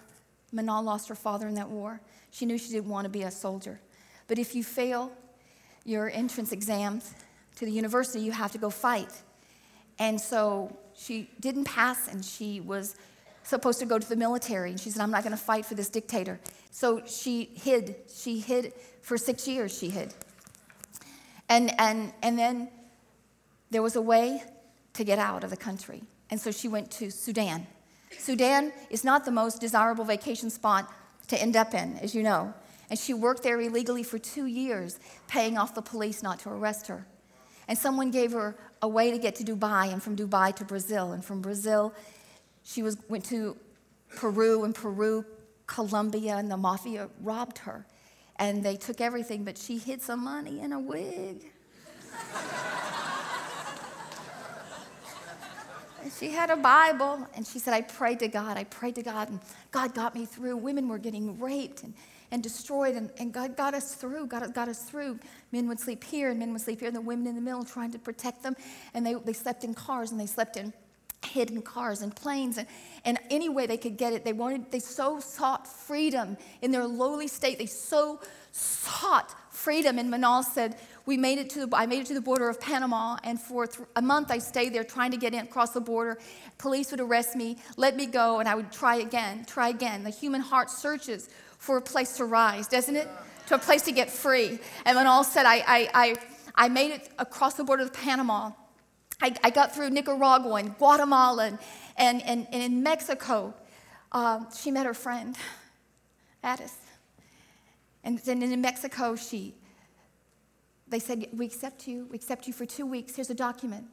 Manal 0.52 0.84
lost 0.84 1.08
her 1.10 1.16
father 1.16 1.48
in 1.48 1.54
that 1.54 1.70
war. 1.70 2.02
She 2.32 2.48
knew 2.48 2.58
she 2.58 2.72
didn't 2.72 2.90
want 2.90 3.06
to 3.06 3.10
be 3.10 3.22
a 3.22 3.30
soldier. 3.30 3.80
But 4.28 4.40
if 4.40 4.56
you 4.56 4.64
fail 4.64 5.12
your 5.86 6.10
entrance 6.10 6.52
exams 6.52 7.14
to 7.58 7.66
the 7.66 7.72
university, 7.72 8.20
you 8.20 8.32
have 8.32 8.52
to 8.54 8.58
go 8.58 8.72
fight. 8.72 9.12
And 10.00 10.20
so 10.20 10.76
she 10.96 11.30
didn't 11.40 11.66
pass, 11.66 12.08
and 12.08 12.26
she 12.26 12.60
was 12.60 12.96
supposed 13.44 13.78
to 13.80 13.86
go 13.86 14.00
to 14.00 14.10
the 14.10 14.16
military. 14.16 14.72
And 14.72 14.80
she 14.80 14.90
said, 14.90 15.04
I'm 15.04 15.12
not 15.12 15.22
going 15.22 15.38
to 15.38 15.44
fight 15.44 15.68
for 15.68 15.76
this 15.76 15.90
dictator. 15.90 16.40
So 16.72 17.06
she 17.06 17.52
hid. 17.54 17.96
She 18.12 18.40
hid 18.40 18.74
for 19.04 19.20
six 19.20 19.48
years, 19.48 19.78
she 19.78 19.92
hid. 19.92 20.16
And, 21.48 21.80
and, 21.80 22.12
and 22.24 22.40
then 22.40 22.70
there 23.70 23.84
was 23.84 23.96
a 23.96 24.02
way 24.02 24.42
to 24.94 25.04
get 25.04 25.20
out 25.20 25.44
of 25.44 25.50
the 25.50 25.58
country. 25.58 26.04
And 26.30 26.40
so 26.40 26.52
she 26.52 26.68
went 26.68 26.92
to 26.92 27.12
Sudan. 27.12 27.68
Sudan 28.18 28.72
is 28.90 29.04
not 29.04 29.26
the 29.26 29.32
most 29.32 29.62
desirable 29.62 30.04
vacation 30.04 30.50
spot 30.50 30.92
to 31.28 31.42
end 31.42 31.56
up 31.56 31.74
in, 31.74 31.98
as 32.00 32.14
you 32.14 32.24
know. 32.24 32.54
And 32.90 33.00
she 33.00 33.14
worked 33.14 33.44
there 33.44 33.60
illegally 33.60 34.04
for 34.04 34.20
two 34.20 34.46
years, 34.46 35.00
paying 35.28 35.58
off 35.58 35.74
the 35.74 35.82
police 35.82 36.22
not 36.22 36.40
to 36.40 36.50
arrest 36.50 36.88
her. 36.88 37.06
And 37.68 37.78
someone 37.78 38.12
gave 38.12 38.34
her 38.34 38.58
a 38.82 38.88
way 38.88 39.12
to 39.12 39.18
get 39.18 39.36
to 39.36 39.44
Dubai, 39.44 39.94
and 39.94 40.04
from 40.04 40.18
Dubai 40.18 40.54
to 40.56 40.66
Brazil. 40.66 41.14
And 41.14 41.24
from 41.24 41.42
Brazil, 41.42 41.94
she 42.64 42.84
was, 42.84 42.98
went 43.08 43.24
to 43.26 43.56
Peru, 44.16 44.64
and 44.66 44.76
Peru, 44.76 45.26
Colombia, 45.68 46.36
and 46.36 46.52
the 46.52 46.58
mafia 46.58 47.10
robbed 47.22 47.60
her. 47.60 47.86
And 48.38 48.64
they 48.64 48.76
took 48.76 49.00
everything, 49.00 49.46
but 49.46 49.58
she 49.58 49.78
hid 49.78 50.02
some 50.02 50.24
money 50.24 50.60
in 50.60 50.74
a 50.74 50.80
wig. 50.80 51.46
And 56.02 56.12
she 56.12 56.32
had 56.32 56.50
a 56.50 56.56
Bible, 56.56 57.28
and 57.36 57.46
she 57.46 57.60
said, 57.60 57.74
I 57.74 57.82
prayed 57.82 58.20
to 58.20 58.28
God. 58.28 58.58
I 58.58 58.64
prayed 58.64 58.96
to 58.96 59.04
God, 59.04 59.30
and 59.30 59.40
God 59.72 59.94
got 59.94 60.16
me 60.16 60.26
through. 60.26 60.58
Women 60.58 60.88
were 60.88 60.98
getting 60.98 61.40
raped 61.40 61.84
and, 61.84 61.94
and 62.32 62.42
destroyed, 62.42 62.96
and, 62.96 63.12
and 63.18 63.32
God 63.32 63.56
got 63.56 63.74
us 63.74 63.94
through. 63.94 64.28
God 64.28 64.54
got 64.54 64.68
us 64.68 64.84
through. 64.84 65.20
Men 65.52 65.68
would 65.68 65.80
sleep 65.80 66.04
here, 66.04 66.30
and 66.32 66.40
men 66.40 66.52
would 66.54 66.62
sleep 66.62 66.80
here, 66.80 66.88
and 66.88 66.96
the 66.96 67.02
women 67.02 67.28
in 67.28 67.36
the 67.36 67.42
middle 67.42 67.64
trying 67.64 67.92
to 67.92 68.00
protect 68.00 68.42
them. 68.42 68.56
And 68.94 69.06
they, 69.06 69.14
they 69.14 69.34
slept 69.34 69.64
in 69.64 69.74
cars, 69.74 70.12
and 70.12 70.20
they 70.20 70.26
slept 70.26 70.58
in 70.58 70.74
hidden 71.26 71.62
cars 71.62 72.02
and 72.02 72.16
planes 72.16 72.58
and, 72.58 72.68
and 73.06 73.20
any 73.30 73.48
way 73.48 73.68
they 73.68 73.78
could 73.78 73.96
get 73.96 74.12
it 74.12 74.26
they 74.26 74.34
wanted 74.34 74.72
they 74.72 74.80
so 74.80 75.20
sought 75.20 75.68
freedom 75.68 76.36
in 76.64 76.72
their 76.72 76.86
lowly 76.86 77.28
state 77.28 77.60
they 77.60 77.66
so 77.68 78.20
sought 78.52 79.34
freedom 79.52 80.00
and 80.00 80.12
manal 80.12 80.44
said 80.44 80.76
we 81.06 81.18
made 81.18 81.40
it 81.40 81.50
to 81.52 81.66
the, 81.66 81.76
I 81.76 81.86
made 81.86 82.02
it 82.02 82.06
to 82.08 82.14
the 82.14 82.22
border 82.22 82.50
of 82.50 82.60
Panama, 82.60 83.18
and 83.24 83.40
for 83.40 83.68
th- 83.68 83.88
a 83.96 84.02
month 84.02 84.32
I 84.32 84.38
stayed 84.38 84.74
there 84.74 84.84
trying 84.84 85.12
to 85.12 85.18
get 85.18 85.34
in 85.34 85.40
across 85.42 85.72
the 85.72 85.82
border. 85.82 86.20
Police 86.58 86.92
would 86.92 87.00
arrest 87.00 87.36
me, 87.36 87.58
let 87.78 87.96
me 87.96 88.06
go, 88.06 88.40
and 88.40 88.48
I 88.48 88.56
would 88.56 88.72
try 88.72 88.98
again, 88.98 89.46
try 89.46 89.70
again. 89.70 90.04
The 90.04 90.10
human 90.10 90.42
heart 90.42 90.70
searches 90.70 91.30
for 91.58 91.78
a 91.78 91.82
place 91.82 92.18
to 92.18 92.26
rise, 92.26 92.68
doesn't 92.68 92.96
it? 92.96 93.08
To 93.48 93.56
a 93.56 93.60
place 93.60 93.82
to 93.84 93.92
get 93.92 94.10
free. 94.10 94.60
And 94.86 94.96
when 94.96 95.08
all 95.08 95.24
said, 95.24 95.46
I, 95.46 95.58
I, 95.68 95.90
I, 95.94 96.16
I 96.56 96.70
made 96.70 96.92
it 96.92 97.10
across 97.18 97.56
the 97.56 97.64
border 97.64 97.84
of 97.84 97.94
Panama. 97.94 98.52
I, 99.22 99.36
I 99.44 99.50
got 99.50 99.76
through 99.76 99.90
Nicaragua 99.90 100.56
and 100.56 100.78
Guatemala 100.78 101.48
and, 101.48 101.60
and, 101.98 102.22
and, 102.24 102.48
and 102.52 102.64
in 102.64 102.84
Mexico. 102.84 103.54
Um, 104.12 104.48
she 104.56 104.72
met 104.72 104.86
her 104.86 104.94
friend, 104.94 105.36
Addis. 106.44 106.76
And 108.04 108.18
then 108.20 108.42
in 108.42 108.62
Mexico, 108.62 109.16
she 109.16 109.54
they 110.92 111.00
said, 111.00 111.26
We 111.34 111.46
accept 111.46 111.88
you. 111.88 112.06
We 112.12 112.16
accept 112.16 112.46
you 112.46 112.54
for 112.54 112.66
two 112.66 112.86
weeks. 112.86 113.16
Here's 113.16 113.30
a 113.30 113.34
document. 113.36 113.86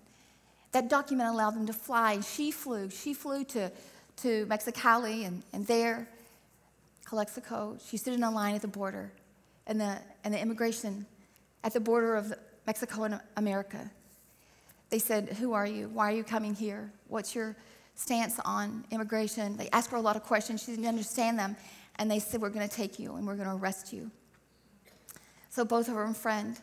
That 0.72 0.90
document 0.90 1.30
allowed 1.30 1.54
them 1.54 1.64
to 1.66 1.72
fly. 1.72 2.20
She 2.20 2.50
flew. 2.50 2.90
She 2.90 3.14
flew 3.14 3.44
to, 3.44 3.72
to 4.18 4.46
Mexicali 4.46 5.26
and, 5.26 5.42
and 5.52 5.66
there, 5.66 6.08
Calexico. 7.06 7.78
She 7.88 7.96
stood 7.96 8.14
in 8.14 8.22
a 8.22 8.30
line 8.30 8.54
at 8.54 8.62
the 8.62 8.68
border. 8.68 9.10
And 9.66 9.80
the, 9.80 9.98
and 10.24 10.34
the 10.34 10.40
immigration 10.40 11.06
at 11.62 11.72
the 11.72 11.80
border 11.80 12.16
of 12.16 12.34
Mexico 12.66 13.04
and 13.04 13.20
America, 13.36 13.90
they 14.90 14.98
said, 14.98 15.28
Who 15.40 15.52
are 15.52 15.66
you? 15.66 15.88
Why 15.88 16.12
are 16.12 16.16
you 16.16 16.24
coming 16.24 16.54
here? 16.54 16.92
What's 17.06 17.34
your 17.34 17.56
stance 17.94 18.40
on 18.44 18.84
immigration? 18.90 19.56
They 19.56 19.70
asked 19.70 19.90
her 19.92 19.96
a 19.96 20.00
lot 20.00 20.16
of 20.16 20.24
questions. 20.24 20.64
She 20.64 20.72
didn't 20.72 20.86
understand 20.86 21.38
them. 21.38 21.56
And 21.96 22.10
they 22.10 22.18
said, 22.18 22.42
We're 22.42 22.50
going 22.50 22.68
to 22.68 22.74
take 22.74 22.98
you 22.98 23.14
and 23.14 23.26
we're 23.26 23.36
going 23.36 23.48
to 23.48 23.54
arrest 23.54 23.92
you. 23.92 24.10
So 25.48 25.64
both 25.64 25.88
of 25.88 25.94
her 25.94 26.12
friend 26.12 26.58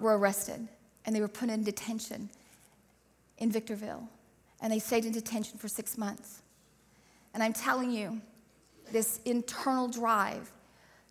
were 0.00 0.16
arrested 0.18 0.68
and 1.04 1.14
they 1.14 1.20
were 1.20 1.28
put 1.28 1.48
in 1.48 1.62
detention 1.62 2.30
in 3.38 3.50
Victorville. 3.50 4.08
And 4.60 4.72
they 4.72 4.78
stayed 4.78 5.04
in 5.06 5.12
detention 5.12 5.58
for 5.58 5.68
six 5.68 5.96
months. 5.96 6.42
And 7.32 7.42
I'm 7.42 7.52
telling 7.52 7.90
you, 7.90 8.20
this 8.92 9.20
internal 9.24 9.88
drive 9.88 10.50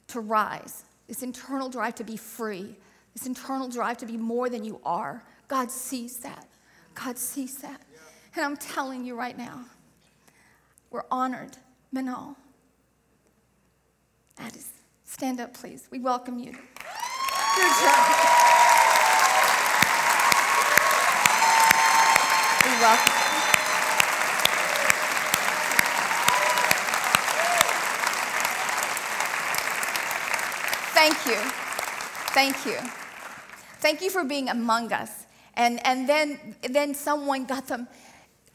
to 0.07 0.19
rise, 0.19 0.83
this 1.07 1.23
internal 1.23 1.69
drive 1.69 1.95
to 1.95 2.03
be 2.03 2.17
free, 2.17 2.75
this 3.13 3.25
internal 3.25 3.67
drive 3.67 3.97
to 3.97 4.05
be 4.05 4.17
more 4.17 4.49
than 4.49 4.63
you 4.63 4.79
are, 4.85 5.23
God 5.47 5.71
sees 5.71 6.17
that. 6.17 6.47
God 6.93 7.17
sees 7.17 7.57
that. 7.59 7.81
And 8.35 8.45
I'm 8.45 8.57
telling 8.57 9.05
you 9.05 9.15
right 9.15 9.37
now, 9.37 9.65
we're 10.91 11.05
honored. 11.09 11.57
Manal. 11.93 12.35
Addis, 14.37 14.69
stand 15.05 15.39
up, 15.39 15.53
please. 15.53 15.87
We 15.91 15.99
welcome 15.99 16.37
you. 16.37 16.51
Good 16.51 17.71
job. 17.81 18.28
Welcome. 22.79 23.13
Thank 30.93 31.25
you. 31.25 31.35
Thank 32.33 32.65
you. 32.65 32.77
Thank 33.79 34.01
you 34.01 34.09
for 34.09 34.23
being 34.23 34.49
among 34.49 34.93
us. 34.93 35.25
And, 35.55 35.85
and 35.85 36.07
then, 36.07 36.55
then 36.69 36.93
someone 36.93 37.45
got 37.45 37.67
them, 37.67 37.87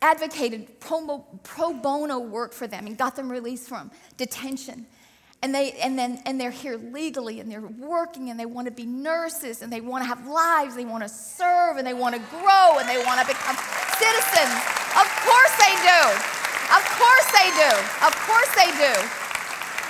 advocated 0.01 0.81
pro, 0.81 1.19
pro 1.43 1.73
bono 1.75 2.19
work 2.19 2.53
for 2.53 2.67
them 2.67 2.87
and 2.87 2.97
got 2.97 3.17
them 3.17 3.31
released 3.31 3.69
from 3.69 3.91
detention 4.17 4.87
and 5.45 5.55
they 5.55 5.73
and 5.73 5.99
then 5.99 6.23
and 6.25 6.41
they're 6.41 6.51
here 6.51 6.79
legally 6.79 7.39
and 7.39 7.53
they're 7.53 7.61
working 7.61 8.31
and 8.31 8.41
they 8.41 8.47
want 8.47 8.67
to 8.67 8.71
be 8.71 8.87
nurses 8.87 9.61
and 9.61 9.71
they 9.71 9.83
want 9.83 10.03
to 10.03 10.09
have 10.09 10.27
lives 10.27 10.75
they 10.75 10.87
want 10.87 11.03
to 11.03 11.09
serve 11.09 11.77
and 11.77 11.87
they 11.87 11.93
want 11.93 12.15
to 12.15 12.21
grow 12.31 12.79
and 12.79 12.89
they 12.89 12.97
want 13.05 13.21
to 13.21 13.27
become 13.27 13.55
citizens 13.99 14.75
of 14.95 15.11
course 15.27 15.55
they 15.59 15.75
do. 15.83 16.03
Of 16.71 16.85
course 16.95 17.29
they 17.35 17.51
do. 17.59 17.73
Of 18.07 18.15
course 18.31 18.51
they 18.55 18.71
do. 18.79 18.95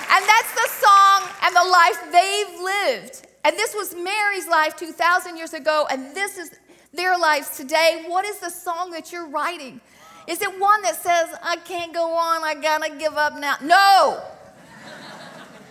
And 0.09 0.25
that's 0.25 0.51
the 0.57 0.69
song 0.81 1.29
and 1.43 1.55
the 1.55 1.63
life 1.63 1.99
they've 2.11 2.59
lived. 2.59 3.27
And 3.43 3.55
this 3.55 3.75
was 3.75 3.93
mary's 3.93 4.47
life 4.47 4.75
2000 4.75 5.37
years 5.37 5.53
ago 5.53 5.85
and 5.91 6.15
this 6.15 6.37
is 6.39 6.55
their 6.91 7.17
lives 7.17 7.55
today. 7.55 8.05
What 8.07 8.25
is 8.25 8.39
the 8.39 8.49
song 8.49 8.89
that 8.91 9.11
you're 9.11 9.27
writing? 9.27 9.79
Is 10.27 10.41
it 10.41 10.59
one 10.59 10.81
that 10.81 10.95
says 10.95 11.29
i 11.43 11.55
can't 11.57 11.93
go 11.93 12.15
on 12.15 12.43
i 12.43 12.55
gotta 12.55 12.95
give 12.97 13.13
up 13.13 13.37
now 13.37 13.57
no! 13.61 14.23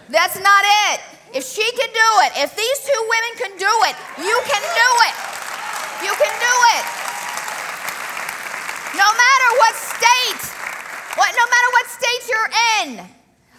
That's 0.09 0.39
not 0.39 0.65
it. 0.93 1.01
If 1.35 1.45
she 1.45 1.65
can 1.65 1.91
do 1.91 2.11
it, 2.23 2.33
if 2.45 2.55
these 2.55 2.79
two 2.87 3.01
women 3.03 3.33
can 3.35 3.53
do 3.59 3.73
it, 3.89 3.97
you 4.23 4.37
can 4.47 4.63
do 4.63 4.91
it. 5.09 5.15
You 6.07 6.13
can 6.15 6.35
do 6.39 6.55
it. 6.79 7.04
No 8.95 9.09
matter 9.11 9.49
what 9.59 9.75
state, 9.75 10.45
what, 11.17 11.31
no 11.35 11.47
matter 11.51 11.71
what 11.75 11.87
state 11.91 12.23
you're 12.31 12.51
in, 12.81 12.89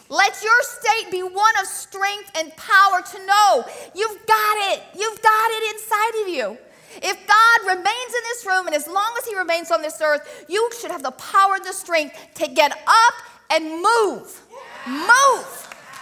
let 0.10 0.44
your 0.44 0.62
state 0.62 1.12
be 1.12 1.24
one 1.24 1.56
of 1.62 1.68
strength 1.68 2.32
and 2.38 2.56
power 2.56 3.02
to 3.02 3.26
know 3.26 3.66
you've 3.94 4.26
got 4.26 4.56
it. 4.72 4.84
You've 4.98 5.22
got 5.22 5.52
it 5.52 5.76
inside 5.76 6.22
of 6.24 6.30
you. 6.30 6.58
If 7.04 7.28
God 7.28 7.68
remains 7.68 8.12
in 8.16 8.24
this 8.32 8.46
room, 8.46 8.68
and 8.68 8.76
as 8.76 8.88
long 8.88 9.14
as 9.18 9.28
he 9.28 9.36
remains 9.36 9.72
on 9.72 9.82
this 9.82 10.00
earth, 10.02 10.46
you 10.48 10.70
should 10.80 10.92
have 10.92 11.04
the 11.04 11.12
power 11.12 11.56
and 11.56 11.66
the 11.66 11.74
strength 11.74 12.16
to 12.36 12.48
get 12.48 12.72
up 12.72 13.14
and 13.50 13.66
move. 13.66 14.42
Move, 14.88 15.50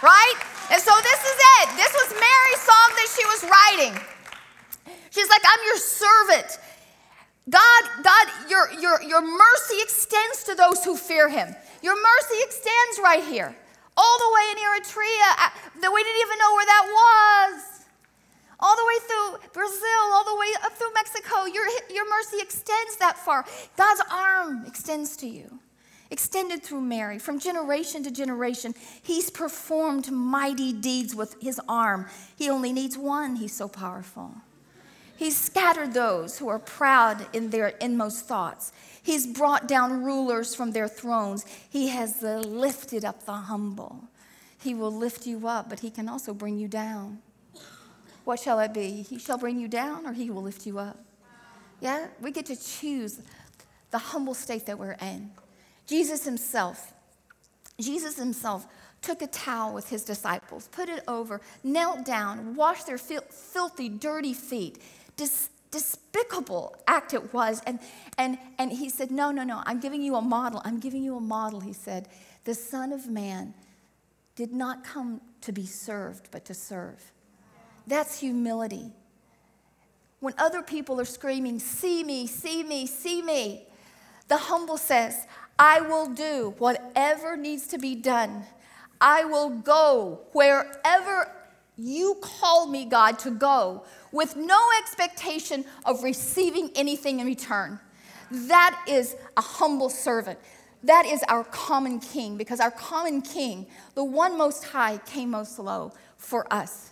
right? 0.02 0.38
And 0.70 0.80
so 0.80 0.92
this 1.02 1.20
is 1.24 1.38
it. 1.60 1.76
This 1.76 1.92
was 1.92 2.12
Mary's 2.12 2.62
song 2.62 2.88
that 2.94 3.08
she 3.10 3.24
was 3.26 3.42
writing. 3.50 4.00
She's 5.10 5.28
like, 5.28 5.42
I'm 5.44 5.60
your 5.66 5.78
servant. 5.78 6.58
God, 7.48 7.82
God, 8.02 8.26
your, 8.48 8.72
your, 8.72 9.02
your 9.02 9.20
mercy 9.20 9.76
extends 9.82 10.44
to 10.44 10.54
those 10.54 10.82
who 10.82 10.96
fear 10.96 11.28
him. 11.28 11.54
Your 11.82 11.94
mercy 11.94 12.36
extends 12.40 12.98
right 13.02 13.22
here, 13.22 13.54
all 13.96 14.18
the 14.18 14.34
way 14.34 14.52
in 14.52 14.56
Eritrea, 14.56 15.28
uh, 15.38 15.50
that 15.82 15.92
we 15.92 16.02
didn't 16.02 16.22
even 16.22 16.38
know 16.38 16.54
where 16.54 16.66
that 16.66 16.84
was. 16.88 17.84
All 18.60 18.74
the 18.76 18.84
way 18.86 18.94
through 19.06 19.50
Brazil, 19.52 20.04
all 20.12 20.24
the 20.24 20.36
way 20.36 20.46
up 20.64 20.72
through 20.72 20.94
Mexico, 20.94 21.44
your, 21.44 21.66
your 21.90 22.08
mercy 22.08 22.38
extends 22.40 22.96
that 22.96 23.18
far. 23.18 23.44
God's 23.76 24.00
arm 24.10 24.64
extends 24.66 25.16
to 25.18 25.26
you, 25.26 25.58
extended 26.10 26.62
through 26.62 26.80
Mary. 26.80 27.18
From 27.18 27.38
generation 27.38 28.02
to 28.04 28.10
generation, 28.10 28.74
He's 29.02 29.28
performed 29.28 30.10
mighty 30.10 30.72
deeds 30.72 31.14
with 31.14 31.36
His 31.42 31.60
arm. 31.68 32.06
He 32.36 32.48
only 32.48 32.72
needs 32.72 32.96
one, 32.96 33.36
He's 33.36 33.54
so 33.54 33.68
powerful. 33.68 34.32
He's 35.16 35.36
scattered 35.36 35.92
those 35.92 36.38
who 36.38 36.48
are 36.48 36.58
proud 36.58 37.26
in 37.32 37.50
their 37.50 37.68
inmost 37.68 38.26
thoughts. 38.26 38.72
He's 39.02 39.26
brought 39.26 39.68
down 39.68 40.02
rulers 40.02 40.54
from 40.54 40.72
their 40.72 40.88
thrones. 40.88 41.44
He 41.68 41.88
has 41.88 42.22
lifted 42.22 43.04
up 43.04 43.24
the 43.24 43.32
humble. 43.32 44.08
He 44.58 44.74
will 44.74 44.92
lift 44.92 45.26
you 45.26 45.46
up, 45.46 45.68
but 45.68 45.80
he 45.80 45.90
can 45.90 46.08
also 46.08 46.32
bring 46.32 46.58
you 46.58 46.68
down. 46.68 47.18
What 48.24 48.40
shall 48.40 48.58
it 48.60 48.72
be? 48.72 49.02
He 49.02 49.18
shall 49.18 49.38
bring 49.38 49.60
you 49.60 49.68
down, 49.68 50.06
or 50.06 50.14
he 50.14 50.30
will 50.30 50.42
lift 50.42 50.66
you 50.66 50.78
up. 50.78 50.98
Yeah? 51.80 52.06
We 52.20 52.32
get 52.32 52.46
to 52.46 52.56
choose 52.56 53.20
the 53.90 53.98
humble 53.98 54.34
state 54.34 54.66
that 54.66 54.78
we're 54.78 54.96
in. 55.00 55.30
Jesus 55.86 56.24
himself, 56.24 56.94
Jesus 57.78 58.16
himself 58.18 58.66
took 59.02 59.20
a 59.20 59.26
towel 59.26 59.74
with 59.74 59.90
his 59.90 60.02
disciples, 60.02 60.68
put 60.68 60.88
it 60.88 61.04
over, 61.06 61.42
knelt 61.62 62.06
down, 62.06 62.56
washed 62.56 62.86
their 62.86 62.96
fil- 62.96 63.20
filthy, 63.30 63.90
dirty 63.90 64.32
feet 64.32 64.78
dis- 65.16 65.50
despicable 65.70 66.76
act 66.86 67.14
it 67.14 67.34
was. 67.34 67.60
And, 67.66 67.80
and, 68.16 68.38
and 68.58 68.72
he 68.72 68.88
said, 68.88 69.10
No, 69.10 69.30
no, 69.30 69.42
no, 69.42 69.62
I'm 69.66 69.80
giving 69.80 70.02
you 70.02 70.16
a 70.16 70.22
model. 70.22 70.62
I'm 70.64 70.80
giving 70.80 71.02
you 71.02 71.16
a 71.16 71.20
model, 71.20 71.60
he 71.60 71.72
said. 71.72 72.08
The 72.44 72.54
Son 72.54 72.92
of 72.92 73.08
Man 73.08 73.54
did 74.36 74.52
not 74.52 74.84
come 74.84 75.20
to 75.40 75.52
be 75.52 75.66
served, 75.66 76.28
but 76.30 76.44
to 76.46 76.54
serve. 76.54 77.12
That's 77.86 78.20
humility. 78.20 78.92
When 80.20 80.34
other 80.38 80.62
people 80.62 81.00
are 81.00 81.04
screaming, 81.04 81.58
See 81.58 82.02
me, 82.02 82.26
see 82.26 82.62
me, 82.62 82.86
see 82.86 83.20
me, 83.20 83.66
the 84.28 84.38
humble 84.38 84.78
says, 84.78 85.26
I 85.58 85.80
will 85.80 86.08
do 86.08 86.54
whatever 86.58 87.36
needs 87.36 87.66
to 87.68 87.78
be 87.78 87.94
done. 87.94 88.44
I 89.00 89.24
will 89.24 89.50
go 89.50 90.20
wherever 90.32 91.30
you 91.76 92.16
call 92.20 92.66
me, 92.66 92.84
God, 92.84 93.18
to 93.20 93.30
go 93.30 93.84
with 94.12 94.36
no 94.36 94.60
expectation 94.78 95.64
of 95.84 96.02
receiving 96.02 96.70
anything 96.74 97.20
in 97.20 97.26
return. 97.26 97.80
That 98.30 98.84
is 98.88 99.16
a 99.36 99.40
humble 99.40 99.90
servant. 99.90 100.38
That 100.84 101.06
is 101.06 101.22
our 101.28 101.44
common 101.44 101.98
king, 101.98 102.36
because 102.36 102.60
our 102.60 102.70
common 102.70 103.22
king, 103.22 103.66
the 103.94 104.04
one 104.04 104.36
most 104.36 104.64
high, 104.64 104.98
came 104.98 105.30
most 105.30 105.58
low 105.58 105.92
for 106.16 106.52
us. 106.52 106.90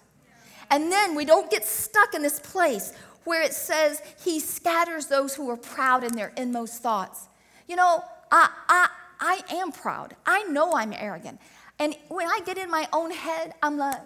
And 0.70 0.90
then 0.90 1.14
we 1.14 1.24
don't 1.24 1.50
get 1.50 1.64
stuck 1.64 2.14
in 2.14 2.22
this 2.22 2.40
place 2.40 2.92
where 3.24 3.42
it 3.42 3.52
says 3.52 4.02
he 4.24 4.40
scatters 4.40 5.06
those 5.06 5.34
who 5.34 5.48
are 5.50 5.56
proud 5.56 6.02
in 6.02 6.12
their 6.16 6.32
inmost 6.36 6.82
thoughts. 6.82 7.28
You 7.68 7.76
know, 7.76 8.02
I, 8.30 8.48
I, 8.68 8.88
I 9.20 9.54
am 9.56 9.70
proud. 9.70 10.16
I 10.26 10.42
know 10.44 10.72
I'm 10.72 10.92
arrogant. 10.92 11.38
And 11.78 11.94
when 12.08 12.26
I 12.26 12.40
get 12.44 12.58
in 12.58 12.70
my 12.70 12.88
own 12.92 13.10
head, 13.10 13.54
I'm 13.62 13.76
like, 13.76 14.00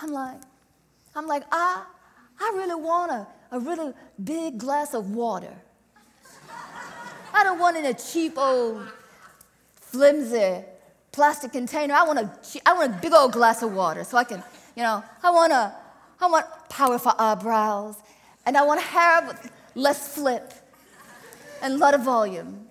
I'm 0.00 0.10
like, 0.12 0.40
I'm 1.14 1.26
like, 1.26 1.44
ah, 1.52 1.86
I 2.40 2.52
really 2.56 2.80
want 2.80 3.12
a, 3.12 3.26
a 3.50 3.60
really 3.60 3.92
big 4.22 4.58
glass 4.58 4.94
of 4.94 5.10
water. 5.10 5.54
I 7.34 7.44
don't 7.44 7.58
want 7.58 7.76
in 7.76 7.86
a 7.86 7.94
cheap 7.94 8.34
old 8.36 8.86
flimsy 9.74 10.64
plastic 11.12 11.52
container. 11.52 11.94
I 11.94 12.04
want 12.04 12.18
a, 12.18 12.30
I 12.66 12.72
want 12.72 12.94
a 12.94 12.98
big 12.98 13.12
old 13.12 13.32
glass 13.32 13.62
of 13.62 13.72
water 13.74 14.04
so 14.04 14.16
I 14.16 14.24
can, 14.24 14.42
you 14.74 14.82
know, 14.82 15.02
I 15.22 15.30
want 15.30 15.52
a, 15.52 15.74
I 16.20 16.26
want 16.26 16.46
powerful 16.68 17.12
eyebrows 17.18 17.96
and 18.46 18.56
I 18.56 18.62
want 18.62 18.80
hair 18.80 19.26
with 19.26 19.52
less 19.74 20.14
flip 20.14 20.52
and 21.62 21.74
a 21.74 21.76
lot 21.76 21.94
of 21.94 22.02
volume. 22.02 22.66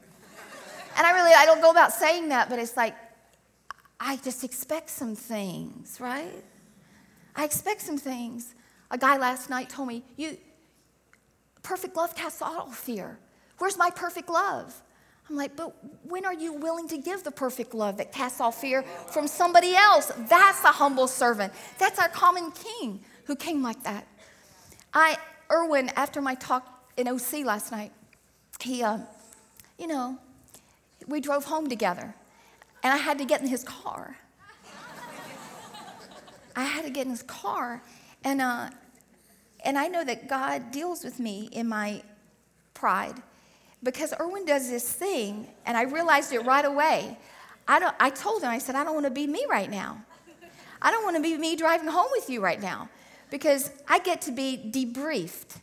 And 0.98 1.08
I 1.08 1.12
really, 1.12 1.34
I 1.34 1.46
don't 1.46 1.62
go 1.62 1.72
about 1.72 1.94
saying 1.94 2.30
that, 2.30 2.50
but 2.50 2.60
it's 2.60 2.76
like, 2.76 2.96
I 4.00 4.18
just 4.18 4.44
expect 4.44 4.90
some 4.90 5.16
things, 5.16 5.98
right? 6.00 6.44
I 7.36 7.46
expect 7.46 7.82
some 7.82 7.98
things. 7.98 8.56
A 8.90 8.98
guy 8.98 9.18
last 9.18 9.50
night 9.50 9.70
told 9.70 9.88
me, 9.88 10.04
"You, 10.18 10.38
perfect 11.64 11.96
love 11.96 12.16
casts 12.16 12.42
out 12.42 12.56
all 12.56 12.72
fear. 12.72 13.20
Where's 13.58 13.78
my 13.78 13.90
perfect 13.90 14.30
love?" 14.30 14.82
I'm 15.32 15.38
like, 15.38 15.56
but 15.56 15.74
when 16.04 16.26
are 16.26 16.34
you 16.34 16.52
willing 16.52 16.90
to 16.90 16.98
give 16.98 17.24
the 17.24 17.32
perfect 17.32 17.74
love 17.74 17.98
that 17.98 18.12
casts 18.12 18.42
all 18.42 18.52
fear 18.52 18.84
from 18.84 19.28
somebody 19.28 19.76
else? 19.76 20.12
That's 20.28 20.62
a 20.66 20.74
humble 20.74 21.08
servant. 21.08 21.54
That's 21.78 22.00
our 22.00 22.10
common 22.10 22.52
king 22.52 23.00
who 23.26 23.38
came 23.38 23.64
like 23.64 23.82
that. 23.84 24.06
I, 24.94 25.18
Erwin, 25.50 25.90
after 25.96 26.22
my 26.22 26.36
talk 26.36 26.68
in 26.98 27.08
OC 27.08 27.46
last 27.46 27.72
night, 27.72 27.94
he, 28.60 28.84
uh, 28.84 28.98
you 29.80 29.88
know, 29.88 30.18
we 31.08 31.22
drove 31.22 31.46
home 31.46 31.70
together, 31.70 32.14
and 32.84 32.94
I 32.94 32.98
had 32.98 33.18
to 33.20 33.26
get 33.26 33.40
in 33.42 33.48
his 33.48 33.64
car. 33.64 34.18
I 36.56 36.64
had 36.64 36.86
to 36.86 36.92
get 36.92 37.06
in 37.06 37.12
his 37.12 37.24
car, 37.24 37.82
and 38.24 38.42
uh, 38.42 38.70
and 39.64 39.78
I 39.78 39.88
know 39.88 40.04
that 40.04 40.28
God 40.28 40.72
deals 40.72 41.04
with 41.04 41.20
me 41.20 41.50
in 41.52 41.68
my 41.68 42.02
pride 42.74 43.22
because 43.84 44.14
Erwin 44.20 44.46
does 44.46 44.70
this 44.70 44.92
thing, 44.92 45.48
and 45.66 45.78
I 45.78 45.84
realized 45.84 46.34
it 46.34 46.40
right 46.40 46.66
away. 46.66 47.18
I, 47.68 47.80
don't, 47.80 47.96
I 48.00 48.10
told 48.10 48.44
him, 48.44 48.50
I 48.50 48.58
said, 48.58 48.76
I 48.76 48.84
don't 48.84 48.94
want 48.94 49.06
to 49.06 49.12
be 49.12 49.28
me 49.28 49.46
right 49.50 49.70
now. 49.70 50.04
I 50.82 50.92
don't 50.92 51.04
want 51.04 51.16
to 51.16 51.22
be 51.22 51.38
me 51.38 51.56
driving 51.56 51.88
home 51.88 52.08
with 52.12 52.30
you 52.30 52.42
right 52.42 52.60
now 52.60 52.90
because 53.30 53.72
I 53.88 54.00
get 54.00 54.22
to 54.24 54.32
be 54.32 54.58
debriefed. 54.72 55.58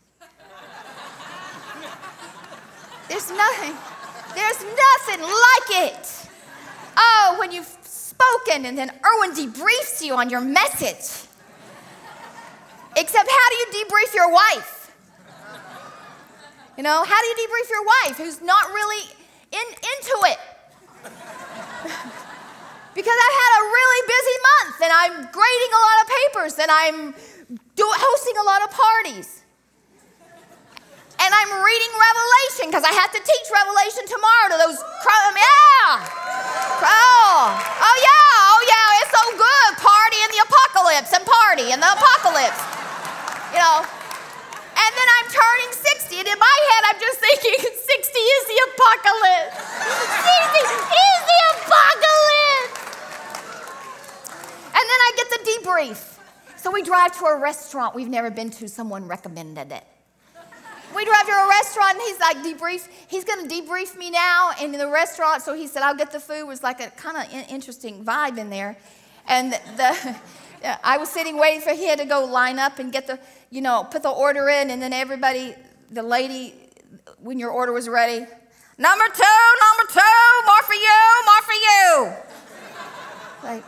There's 3.08 3.30
nothing, 3.30 3.74
there's 4.34 4.62
nothing 4.62 5.22
like 5.22 5.94
it. 5.94 6.28
Oh, 6.96 7.36
when 7.38 7.52
you've 7.52 7.77
spoken 8.18 8.66
and 8.66 8.76
then 8.76 8.90
Erwin 8.90 9.32
debriefs 9.32 10.02
you 10.02 10.14
on 10.14 10.30
your 10.30 10.40
message. 10.40 11.28
Except, 12.96 13.28
how 13.28 13.48
do 13.50 13.56
you 13.56 13.66
debrief 13.84 14.14
your 14.14 14.32
wife? 14.32 14.90
You 16.76 16.82
know, 16.82 17.04
how 17.04 17.20
do 17.20 17.26
you 17.26 17.34
debrief 17.46 17.70
your 17.70 17.84
wife 17.84 18.16
who's 18.18 18.40
not 18.42 18.70
really 18.70 19.02
in, 19.52 19.66
into 19.70 20.16
it? 20.30 20.38
because 22.94 23.18
I've 23.24 23.38
had 23.44 23.52
a 23.58 23.64
really 23.66 24.02
busy 24.06 24.36
month 24.50 24.76
and 24.82 24.92
I'm 24.94 25.14
grading 25.30 25.72
a 25.74 25.82
lot 25.86 25.96
of 26.02 26.06
papers 26.18 26.58
and 26.58 26.70
I'm 26.70 27.14
do, 27.76 27.86
hosting 27.86 28.36
a 28.38 28.42
lot 28.42 28.62
of 28.62 28.70
parties. 28.70 29.42
And 31.20 31.34
I'm 31.34 31.50
reading 31.50 31.92
Revelation 31.98 32.70
because 32.70 32.84
I 32.84 32.94
have 32.94 33.10
to 33.10 33.18
teach 33.18 33.46
Revelation 33.50 34.06
tomorrow 34.06 34.48
to 34.54 34.58
those, 34.66 34.78
yeah. 35.34 36.27
Oh, 36.82 37.42
oh 37.54 37.96
yeah, 38.02 38.50
oh 38.52 38.60
yeah, 38.66 39.00
it's 39.02 39.12
so 39.14 39.24
good. 39.34 39.70
Party 39.82 40.18
in 40.22 40.30
the 40.34 40.42
apocalypse 40.46 41.12
and 41.12 41.24
party 41.26 41.72
in 41.72 41.80
the 41.80 41.90
apocalypse 41.92 42.78
you 43.52 43.58
know. 43.58 43.84
And 44.78 44.90
then 44.94 45.08
I'm 45.18 45.28
turning 45.28 45.70
60, 45.74 46.18
and 46.22 46.28
in 46.28 46.38
my 46.38 46.58
head, 46.70 46.82
I'm 46.94 47.00
just 47.00 47.18
thinking 47.18 47.58
60 47.60 47.66
is 47.66 48.44
the 48.46 48.58
apocalypse. 48.70 49.56
60 50.54 50.58
is 50.62 51.20
the 51.28 51.40
apocalypse. 51.58 52.78
And 54.70 54.84
then 54.86 55.00
I 55.02 55.10
get 55.16 55.28
the 55.30 55.40
debrief. 55.50 56.18
So 56.56 56.70
we 56.70 56.82
drive 56.82 57.16
to 57.18 57.24
a 57.26 57.38
restaurant 57.38 57.94
we've 57.94 58.08
never 58.08 58.30
been 58.30 58.50
to, 58.50 58.68
someone 58.68 59.06
recommended 59.08 59.72
it. 59.72 59.84
We 60.94 61.04
drive 61.04 61.26
to 61.26 61.32
a 61.32 61.48
restaurant 61.48 61.92
and 61.94 62.02
he's 62.02 62.20
like, 62.20 62.36
debrief. 62.38 62.88
He's 63.08 63.24
going 63.24 63.46
to 63.46 63.54
debrief 63.54 63.96
me 63.96 64.10
now 64.10 64.52
and 64.60 64.72
in 64.72 64.80
the 64.80 64.88
restaurant. 64.88 65.42
So 65.42 65.54
he 65.54 65.66
said, 65.66 65.82
I'll 65.82 65.94
get 65.94 66.10
the 66.10 66.20
food. 66.20 66.46
Was 66.46 66.62
like 66.62 66.80
a 66.80 66.90
kind 66.90 67.16
of 67.16 67.50
interesting 67.50 68.04
vibe 68.04 68.38
in 68.38 68.50
there. 68.50 68.76
And 69.28 69.52
the, 69.52 70.16
I 70.82 70.98
was 70.98 71.08
sitting 71.10 71.38
waiting 71.38 71.60
for 71.60 71.74
him 71.74 71.98
to 71.98 72.04
go 72.04 72.24
line 72.24 72.58
up 72.58 72.78
and 72.78 72.92
get 72.92 73.06
the, 73.06 73.18
you 73.50 73.60
know, 73.60 73.86
put 73.90 74.02
the 74.02 74.10
order 74.10 74.48
in, 74.48 74.70
and 74.70 74.82
then 74.82 74.92
everybody, 74.92 75.54
the 75.90 76.02
lady, 76.02 76.54
when 77.20 77.38
your 77.38 77.50
order 77.50 77.72
was 77.72 77.88
ready, 77.88 78.18
number 78.78 79.04
two, 79.04 79.46
number 79.64 79.92
two, 79.92 80.44
more 80.46 80.62
for 80.62 80.74
you, 80.74 81.22
more 81.26 81.42
for 81.42 81.52
you. 81.52 82.12
like, 83.44 83.64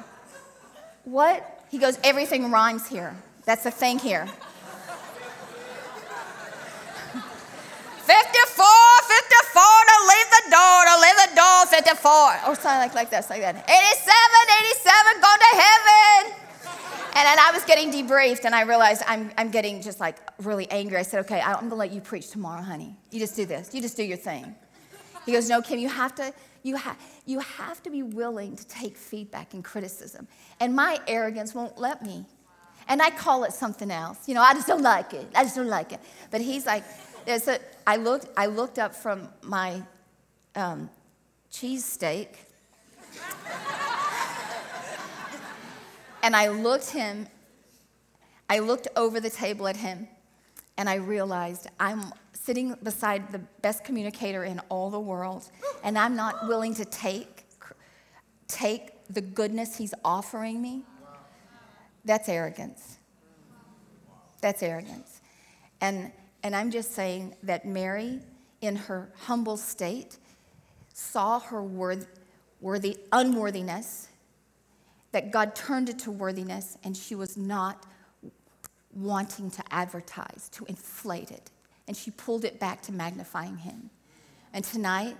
what? 1.04 1.64
He 1.70 1.78
goes, 1.78 1.98
everything 2.02 2.50
rhymes 2.50 2.88
here. 2.88 3.14
That's 3.44 3.64
the 3.64 3.70
thing 3.70 3.98
here. 3.98 4.26
84, 11.86 12.10
or 12.46 12.54
something 12.54 12.78
like, 12.78 12.94
like 12.94 13.10
this, 13.10 13.30
like 13.30 13.40
that. 13.40 13.56
87, 13.56 13.68
87, 13.68 15.20
going 15.20 15.38
to 15.38 15.52
heaven. 15.56 16.40
And 17.16 17.26
then 17.26 17.38
I 17.38 17.50
was 17.52 17.64
getting 17.64 17.90
debriefed, 17.90 18.44
and 18.44 18.54
I 18.54 18.62
realized 18.62 19.02
I'm, 19.06 19.30
I'm 19.36 19.50
getting 19.50 19.82
just 19.82 19.98
like 19.98 20.16
really 20.38 20.70
angry. 20.70 20.98
I 20.98 21.02
said, 21.02 21.20
okay, 21.20 21.40
I'm 21.40 21.68
gonna 21.68 21.74
let 21.74 21.92
you 21.92 22.00
preach 22.00 22.30
tomorrow, 22.30 22.62
honey. 22.62 22.96
You 23.10 23.18
just 23.18 23.34
do 23.34 23.44
this. 23.46 23.74
You 23.74 23.80
just 23.80 23.96
do 23.96 24.04
your 24.04 24.16
thing. 24.16 24.54
He 25.26 25.32
goes, 25.32 25.48
no, 25.48 25.60
Kim, 25.60 25.78
you 25.78 25.88
have 25.88 26.14
to, 26.16 26.32
you, 26.62 26.76
ha- 26.76 26.96
you 27.26 27.40
have 27.40 27.82
to 27.82 27.90
be 27.90 28.02
willing 28.02 28.56
to 28.56 28.66
take 28.66 28.96
feedback 28.96 29.54
and 29.54 29.64
criticism. 29.64 30.28
And 30.60 30.74
my 30.74 30.98
arrogance 31.06 31.54
won't 31.54 31.78
let 31.78 32.02
me. 32.02 32.24
And 32.88 33.02
I 33.02 33.10
call 33.10 33.44
it 33.44 33.52
something 33.52 33.90
else. 33.90 34.28
You 34.28 34.34
know, 34.34 34.42
I 34.42 34.54
just 34.54 34.66
don't 34.66 34.82
like 34.82 35.12
it. 35.12 35.26
I 35.34 35.44
just 35.44 35.56
don't 35.56 35.68
like 35.68 35.92
it. 35.92 36.00
But 36.30 36.40
he's 36.40 36.66
like, 36.66 36.84
I, 37.86 37.96
looked, 37.96 38.26
I 38.36 38.46
looked 38.46 38.78
up 38.78 38.94
from 38.94 39.28
my 39.42 39.82
um, 40.54 40.90
cheese 41.50 41.84
steak 41.84 42.50
And 46.22 46.36
I 46.36 46.48
looked 46.48 46.90
him, 46.90 47.26
I 48.48 48.58
looked 48.58 48.88
over 48.96 49.20
the 49.20 49.30
table 49.30 49.66
at 49.68 49.76
him, 49.76 50.06
and 50.76 50.88
I 50.88 50.96
realized 50.96 51.68
I'm 51.78 52.12
sitting 52.32 52.74
beside 52.82 53.32
the 53.32 53.38
best 53.62 53.84
communicator 53.84 54.44
in 54.44 54.60
all 54.68 54.90
the 54.90 55.00
world, 55.00 55.50
and 55.82 55.98
I'm 55.98 56.16
not 56.16 56.46
willing 56.46 56.74
to 56.74 56.84
take, 56.84 57.46
take 58.48 58.90
the 59.08 59.20
goodness 59.20 59.76
he's 59.76 59.94
offering 60.04 60.60
me. 60.60 60.82
That's 62.04 62.28
arrogance. 62.28 62.98
That's 64.42 64.62
arrogance. 64.62 65.20
And, 65.80 66.12
and 66.42 66.54
I'm 66.54 66.70
just 66.70 66.94
saying 66.94 67.36
that 67.42 67.66
Mary, 67.66 68.20
in 68.60 68.76
her 68.76 69.10
humble 69.20 69.56
state, 69.56 70.18
saw 71.00 71.40
her 71.40 71.62
worth, 71.62 72.06
worthy 72.60 72.98
unworthiness 73.12 74.08
that 75.12 75.32
God 75.32 75.54
turned 75.54 75.88
it 75.88 75.98
to 76.00 76.10
worthiness 76.10 76.76
and 76.84 76.96
she 76.96 77.14
was 77.14 77.36
not 77.36 77.86
wanting 78.94 79.50
to 79.50 79.62
advertise, 79.70 80.48
to 80.52 80.64
inflate 80.66 81.30
it. 81.30 81.50
And 81.88 81.96
she 81.96 82.10
pulled 82.10 82.44
it 82.44 82.60
back 82.60 82.82
to 82.82 82.92
magnifying 82.92 83.56
him. 83.56 83.90
And 84.52 84.64
tonight, 84.64 85.16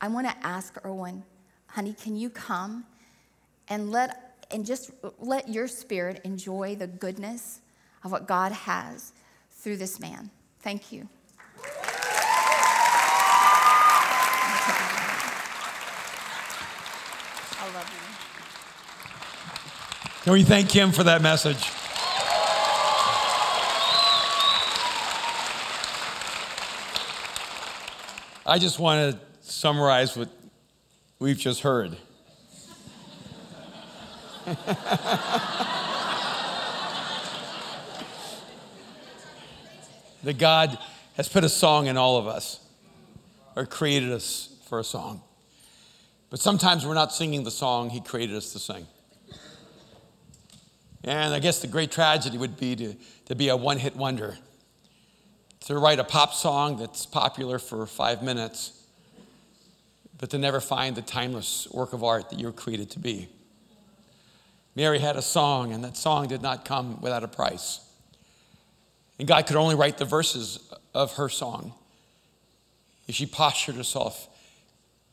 I 0.00 0.08
want 0.08 0.28
to 0.28 0.46
ask 0.46 0.76
Erwin, 0.84 1.24
honey, 1.66 1.94
can 1.94 2.16
you 2.16 2.30
come 2.30 2.84
and 3.68 3.90
let 3.90 4.20
and 4.50 4.64
just 4.64 4.90
let 5.18 5.48
your 5.48 5.66
spirit 5.66 6.20
enjoy 6.24 6.76
the 6.76 6.86
goodness 6.86 7.60
of 8.04 8.12
what 8.12 8.28
God 8.28 8.52
has 8.52 9.12
through 9.50 9.78
this 9.78 9.98
man. 9.98 10.30
Thank 10.60 10.92
you. 10.92 11.08
I 17.58 17.66
love 17.74 17.90
you. 17.90 18.14
Can 20.24 20.32
we 20.32 20.42
thank 20.42 20.70
Kim 20.70 20.90
for 20.90 21.04
that 21.04 21.20
message? 21.20 21.70
I 28.46 28.58
just 28.58 28.78
want 28.78 29.12
to 29.12 29.20
summarize 29.42 30.16
what 30.16 30.30
we've 31.18 31.36
just 31.36 31.60
heard. 31.60 31.98
that 34.46 34.56
God 40.38 40.78
has 41.18 41.28
put 41.28 41.44
a 41.44 41.50
song 41.50 41.86
in 41.86 41.98
all 41.98 42.16
of 42.16 42.26
us, 42.26 42.60
or 43.54 43.66
created 43.66 44.10
us 44.10 44.56
for 44.70 44.78
a 44.78 44.84
song. 44.84 45.20
But 46.30 46.40
sometimes 46.40 46.86
we're 46.86 46.94
not 46.94 47.12
singing 47.12 47.44
the 47.44 47.50
song 47.50 47.90
He 47.90 48.00
created 48.00 48.34
us 48.34 48.54
to 48.54 48.58
sing. 48.58 48.86
And 51.04 51.34
I 51.34 51.38
guess 51.38 51.60
the 51.60 51.66
great 51.66 51.92
tragedy 51.92 52.38
would 52.38 52.58
be 52.58 52.74
to, 52.76 52.94
to 53.26 53.34
be 53.34 53.48
a 53.48 53.56
one 53.56 53.78
hit 53.78 53.94
wonder, 53.94 54.38
to 55.66 55.78
write 55.78 55.98
a 55.98 56.04
pop 56.04 56.32
song 56.32 56.78
that's 56.78 57.04
popular 57.04 57.58
for 57.58 57.86
five 57.86 58.22
minutes, 58.22 58.86
but 60.18 60.30
to 60.30 60.38
never 60.38 60.60
find 60.60 60.96
the 60.96 61.02
timeless 61.02 61.68
work 61.70 61.92
of 61.92 62.02
art 62.02 62.30
that 62.30 62.38
you 62.38 62.46
were 62.46 62.52
created 62.52 62.90
to 62.92 62.98
be. 62.98 63.28
Mary 64.74 64.98
had 64.98 65.16
a 65.16 65.22
song, 65.22 65.72
and 65.72 65.84
that 65.84 65.96
song 65.96 66.26
did 66.26 66.40
not 66.40 66.64
come 66.64 67.00
without 67.02 67.22
a 67.22 67.28
price. 67.28 67.80
And 69.18 69.28
God 69.28 69.46
could 69.46 69.56
only 69.56 69.74
write 69.74 69.98
the 69.98 70.04
verses 70.06 70.72
of 70.94 71.16
her 71.16 71.28
song 71.28 71.74
if 73.06 73.14
she 73.14 73.26
postured 73.26 73.76
herself 73.76 74.28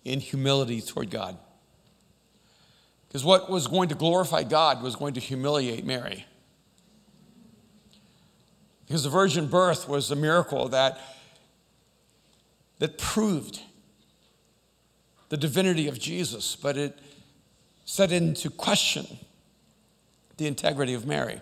in 0.05 0.21
humility 0.21 0.81
toward 0.81 1.11
God. 1.11 1.37
Because 3.11 3.25
what 3.25 3.49
was 3.49 3.67
going 3.67 3.89
to 3.89 3.95
glorify 3.95 4.43
God 4.43 4.81
was 4.81 4.95
going 4.95 5.15
to 5.15 5.19
humiliate 5.19 5.85
Mary. 5.85 6.25
Because 8.87 9.03
the 9.03 9.09
virgin 9.09 9.47
birth 9.47 9.89
was 9.89 10.09
a 10.11 10.15
miracle 10.15 10.69
that, 10.69 10.97
that 12.79 12.97
proved 12.97 13.59
the 15.27 15.35
divinity 15.35 15.89
of 15.89 15.99
Jesus, 15.99 16.55
but 16.55 16.77
it 16.77 16.97
set 17.83 18.13
into 18.13 18.49
question 18.49 19.05
the 20.37 20.47
integrity 20.47 20.93
of 20.93 21.05
Mary. 21.05 21.41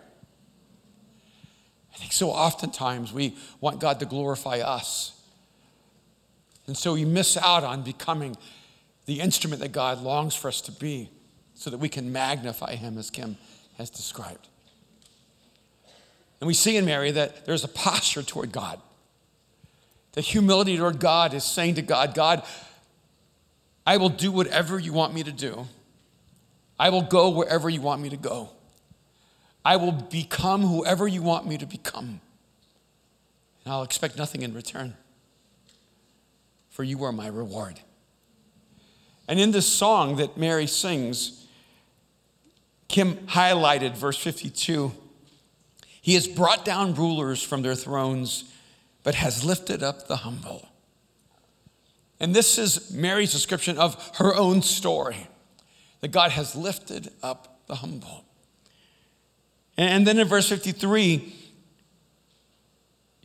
I 1.94 1.98
think 1.98 2.14
so 2.14 2.32
oftentimes 2.32 3.14
we 3.14 3.38
want 3.62 3.80
God 3.80 4.00
to 4.00 4.08
glorify 4.08 4.58
us. 4.58 5.22
And 6.66 6.76
so 6.76 6.96
we 6.96 7.06
miss 7.06 7.38
out 7.38 7.64
on 7.64 7.84
becoming 7.84 8.38
the 9.06 9.20
instrument 9.20 9.62
that 9.62 9.72
God 9.72 10.02
longs 10.02 10.34
for 10.34 10.48
us 10.48 10.62
to 10.62 10.72
be 10.72 11.12
so 11.60 11.70
that 11.70 11.78
we 11.78 11.90
can 11.90 12.14
magnify 12.14 12.76
him 12.76 12.98
as 12.98 13.10
Kim 13.10 13.36
has 13.78 13.90
described. 13.90 14.48
And 16.40 16.48
we 16.48 16.54
see 16.54 16.78
in 16.78 16.86
Mary 16.86 17.12
that 17.12 17.46
there's 17.46 17.66
a 17.66 17.68
posture 17.68 18.24
toward 18.24 18.54
God. 18.54 18.80
The 20.14 20.22
humility 20.22 20.78
toward 20.78 21.02
God 21.02 21.34
is 21.34 21.44
saying 21.44 21.76
to 21.76 21.82
God, 21.82 22.16
God, 22.16 22.44
I 23.86 23.98
will 23.98 24.08
do 24.08 24.32
whatever 24.32 24.80
you 24.80 24.94
want 24.94 25.14
me 25.14 25.22
to 25.22 25.34
do. 25.34 25.68
I 26.80 26.92
will 26.92 27.02
go 27.02 27.30
wherever 27.30 27.70
you 27.70 27.82
want 27.82 28.02
me 28.02 28.10
to 28.10 28.18
go. 28.18 28.52
I 29.66 29.76
will 29.76 29.92
become 29.92 30.62
whoever 30.62 31.10
you 31.10 31.22
want 31.22 31.46
me 31.46 31.58
to 31.58 31.66
become. 31.66 32.22
And 33.66 33.74
I'll 33.74 33.84
expect 33.84 34.18
nothing 34.18 34.44
in 34.44 34.54
return. 34.54 34.94
For 36.70 36.86
you 36.86 37.04
are 37.04 37.12
my 37.12 37.28
reward. 37.28 37.82
And 39.28 39.42
in 39.42 39.52
this 39.52 39.68
song 39.68 40.16
that 40.16 40.38
Mary 40.38 40.66
sings, 40.66 41.40
Kim 42.90 43.16
highlighted 43.28 43.96
verse 43.96 44.18
52. 44.18 44.92
He 46.02 46.16
has 46.16 46.28
brought 46.28 46.66
down 46.66 46.96
rulers 46.96 47.42
from 47.42 47.62
their 47.62 47.76
thrones, 47.76 48.52
but 49.04 49.16
has 49.16 49.46
lifted 49.46 49.82
up 49.82 50.08
the 50.08 50.18
humble. 50.18 50.68
And 52.20 52.36
this 52.36 52.58
is 52.58 52.92
Mary's 52.92 53.32
description 53.32 53.78
of 53.78 54.18
her 54.18 54.36
own 54.36 54.62
story 54.62 55.28
that 56.02 56.10
God 56.10 56.32
has 56.32 56.56
lifted 56.56 57.12
up 57.24 57.62
the 57.68 57.76
humble. 57.76 58.26
And 59.78 60.06
then 60.06 60.20
in 60.20 60.28
verse 60.28 60.50
53, 60.50 61.34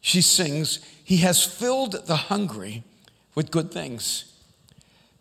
she 0.01 0.21
sings, 0.21 0.79
He 1.03 1.19
has 1.19 1.43
filled 1.43 2.07
the 2.07 2.17
hungry 2.17 2.85
with 3.35 3.51
good 3.51 3.73
things, 3.73 4.33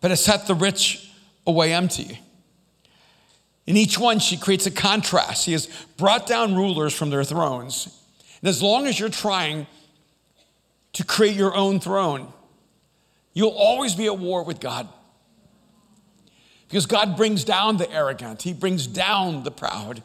but 0.00 0.10
has 0.10 0.22
set 0.22 0.46
the 0.46 0.54
rich 0.54 1.10
away 1.46 1.72
empty. 1.72 2.20
In 3.66 3.76
each 3.76 3.98
one, 3.98 4.18
she 4.18 4.36
creates 4.36 4.66
a 4.66 4.70
contrast. 4.70 5.46
He 5.46 5.52
has 5.52 5.66
brought 5.96 6.26
down 6.26 6.54
rulers 6.54 6.92
from 6.94 7.10
their 7.10 7.24
thrones. 7.24 7.88
And 8.40 8.48
as 8.48 8.62
long 8.62 8.86
as 8.86 9.00
you're 9.00 9.08
trying 9.08 9.66
to 10.92 11.04
create 11.04 11.34
your 11.34 11.54
own 11.54 11.80
throne, 11.80 12.32
you'll 13.32 13.48
always 13.50 13.94
be 13.94 14.06
at 14.06 14.18
war 14.18 14.44
with 14.44 14.60
God. 14.60 14.88
Because 16.68 16.86
God 16.86 17.16
brings 17.16 17.44
down 17.44 17.76
the 17.78 17.90
arrogant, 17.90 18.42
He 18.42 18.52
brings 18.52 18.86
down 18.86 19.44
the 19.44 19.50
proud, 19.50 20.02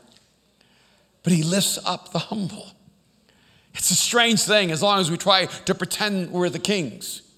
but 1.24 1.34
He 1.34 1.44
lifts 1.44 1.80
up 1.86 2.12
the 2.12 2.20
humble. 2.20 2.68
It's 3.74 3.92
a 3.92 3.96
strange 3.96 4.44
thing 4.44 4.72
as 4.72 4.82
long 4.82 5.00
as 5.00 5.12
we 5.12 5.18
try 5.18 5.46
to 5.46 5.76
pretend 5.76 6.32
we're 6.32 6.50
the 6.50 6.60
kings 6.60 7.29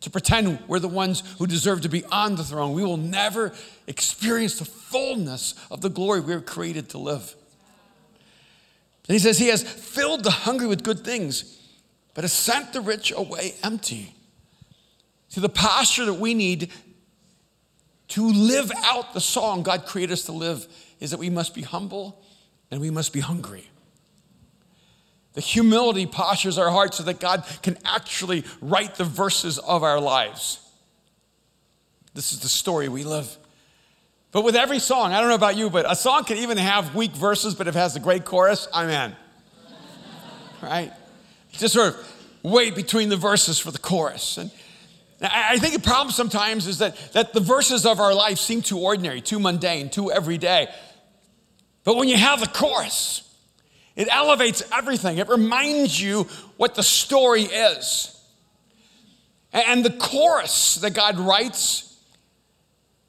to 0.00 0.10
pretend 0.10 0.58
we're 0.68 0.78
the 0.78 0.88
ones 0.88 1.22
who 1.38 1.46
deserve 1.46 1.80
to 1.82 1.88
be 1.88 2.04
on 2.06 2.36
the 2.36 2.44
throne. 2.44 2.72
We 2.72 2.84
will 2.84 2.96
never 2.96 3.52
experience 3.86 4.58
the 4.58 4.64
fullness 4.64 5.54
of 5.70 5.80
the 5.80 5.90
glory 5.90 6.20
we 6.20 6.34
were 6.34 6.40
created 6.40 6.90
to 6.90 6.98
live. 6.98 7.34
And 9.08 9.14
he 9.14 9.18
says, 9.18 9.38
He 9.38 9.48
has 9.48 9.62
filled 9.62 10.22
the 10.22 10.30
hungry 10.30 10.66
with 10.66 10.84
good 10.84 11.04
things, 11.04 11.58
but 12.14 12.24
has 12.24 12.32
sent 12.32 12.72
the 12.72 12.80
rich 12.80 13.12
away 13.12 13.54
empty. 13.62 14.14
See, 15.28 15.40
the 15.40 15.48
posture 15.48 16.04
that 16.06 16.14
we 16.14 16.34
need 16.34 16.70
to 18.08 18.26
live 18.30 18.70
out 18.84 19.12
the 19.14 19.20
song 19.20 19.62
God 19.62 19.84
created 19.84 20.14
us 20.14 20.24
to 20.24 20.32
live 20.32 20.66
is 21.00 21.10
that 21.10 21.18
we 21.18 21.28
must 21.28 21.54
be 21.54 21.62
humble 21.62 22.22
and 22.70 22.80
we 22.80 22.90
must 22.90 23.12
be 23.12 23.20
hungry. 23.20 23.68
The 25.38 25.42
humility 25.42 26.04
postures 26.04 26.58
our 26.58 26.68
hearts 26.68 26.96
so 26.96 27.04
that 27.04 27.20
God 27.20 27.44
can 27.62 27.78
actually 27.84 28.42
write 28.60 28.96
the 28.96 29.04
verses 29.04 29.60
of 29.60 29.84
our 29.84 30.00
lives. 30.00 30.58
This 32.12 32.32
is 32.32 32.40
the 32.40 32.48
story 32.48 32.88
we 32.88 33.04
live. 33.04 33.36
But 34.32 34.42
with 34.42 34.56
every 34.56 34.80
song, 34.80 35.12
I 35.12 35.20
don't 35.20 35.28
know 35.28 35.36
about 35.36 35.56
you, 35.56 35.70
but 35.70 35.88
a 35.88 35.94
song 35.94 36.24
can 36.24 36.38
even 36.38 36.58
have 36.58 36.92
weak 36.92 37.12
verses, 37.12 37.54
but 37.54 37.68
if 37.68 37.76
it 37.76 37.78
has 37.78 37.94
a 37.94 38.00
great 38.00 38.24
chorus, 38.24 38.66
I'm 38.74 38.88
in. 38.88 39.16
right? 40.60 40.92
Just 41.52 41.74
sort 41.74 41.94
of 41.94 42.16
wait 42.42 42.74
between 42.74 43.08
the 43.08 43.16
verses 43.16 43.60
for 43.60 43.70
the 43.70 43.78
chorus. 43.78 44.38
And 44.38 44.50
I 45.20 45.60
think 45.60 45.72
the 45.72 45.78
problem 45.78 46.10
sometimes 46.10 46.66
is 46.66 46.78
that, 46.78 46.96
that 47.12 47.32
the 47.32 47.38
verses 47.38 47.86
of 47.86 48.00
our 48.00 48.12
life 48.12 48.38
seem 48.38 48.60
too 48.60 48.80
ordinary, 48.80 49.20
too 49.20 49.38
mundane, 49.38 49.88
too 49.88 50.10
everyday. 50.10 50.66
But 51.84 51.94
when 51.94 52.08
you 52.08 52.16
have 52.16 52.40
the 52.40 52.48
chorus, 52.48 53.22
it 53.98 54.08
elevates 54.10 54.62
everything. 54.72 55.18
It 55.18 55.28
reminds 55.28 56.00
you 56.00 56.28
what 56.56 56.76
the 56.76 56.84
story 56.84 57.42
is. 57.42 58.14
And 59.52 59.84
the 59.84 59.90
chorus 59.90 60.76
that 60.76 60.94
God 60.94 61.18
writes 61.18 61.98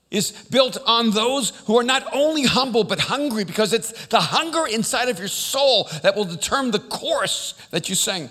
is 0.09 0.31
built 0.49 0.79
on 0.87 1.11
those 1.11 1.51
who 1.67 1.77
are 1.77 1.83
not 1.83 2.03
only 2.11 2.43
humble 2.43 2.83
but 2.83 2.99
hungry 2.99 3.43
because 3.43 3.71
it's 3.71 4.07
the 4.07 4.19
hunger 4.19 4.65
inside 4.65 5.09
of 5.09 5.19
your 5.19 5.27
soul 5.27 5.87
that 6.01 6.15
will 6.15 6.25
determine 6.25 6.71
the 6.71 6.79
chorus 6.79 7.53
that 7.69 7.87
you 7.87 7.93
sing. 7.93 8.27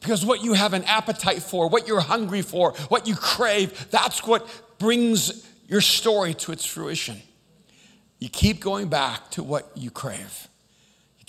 Because 0.00 0.24
what 0.24 0.42
you 0.42 0.54
have 0.54 0.72
an 0.72 0.84
appetite 0.84 1.42
for, 1.42 1.68
what 1.68 1.86
you're 1.86 2.00
hungry 2.00 2.40
for, 2.40 2.72
what 2.88 3.06
you 3.06 3.14
crave, 3.14 3.90
that's 3.90 4.26
what 4.26 4.48
brings 4.78 5.46
your 5.68 5.82
story 5.82 6.32
to 6.32 6.52
its 6.52 6.64
fruition. 6.64 7.20
You 8.18 8.30
keep 8.30 8.60
going 8.60 8.88
back 8.88 9.30
to 9.32 9.42
what 9.42 9.70
you 9.74 9.90
crave. 9.90 10.48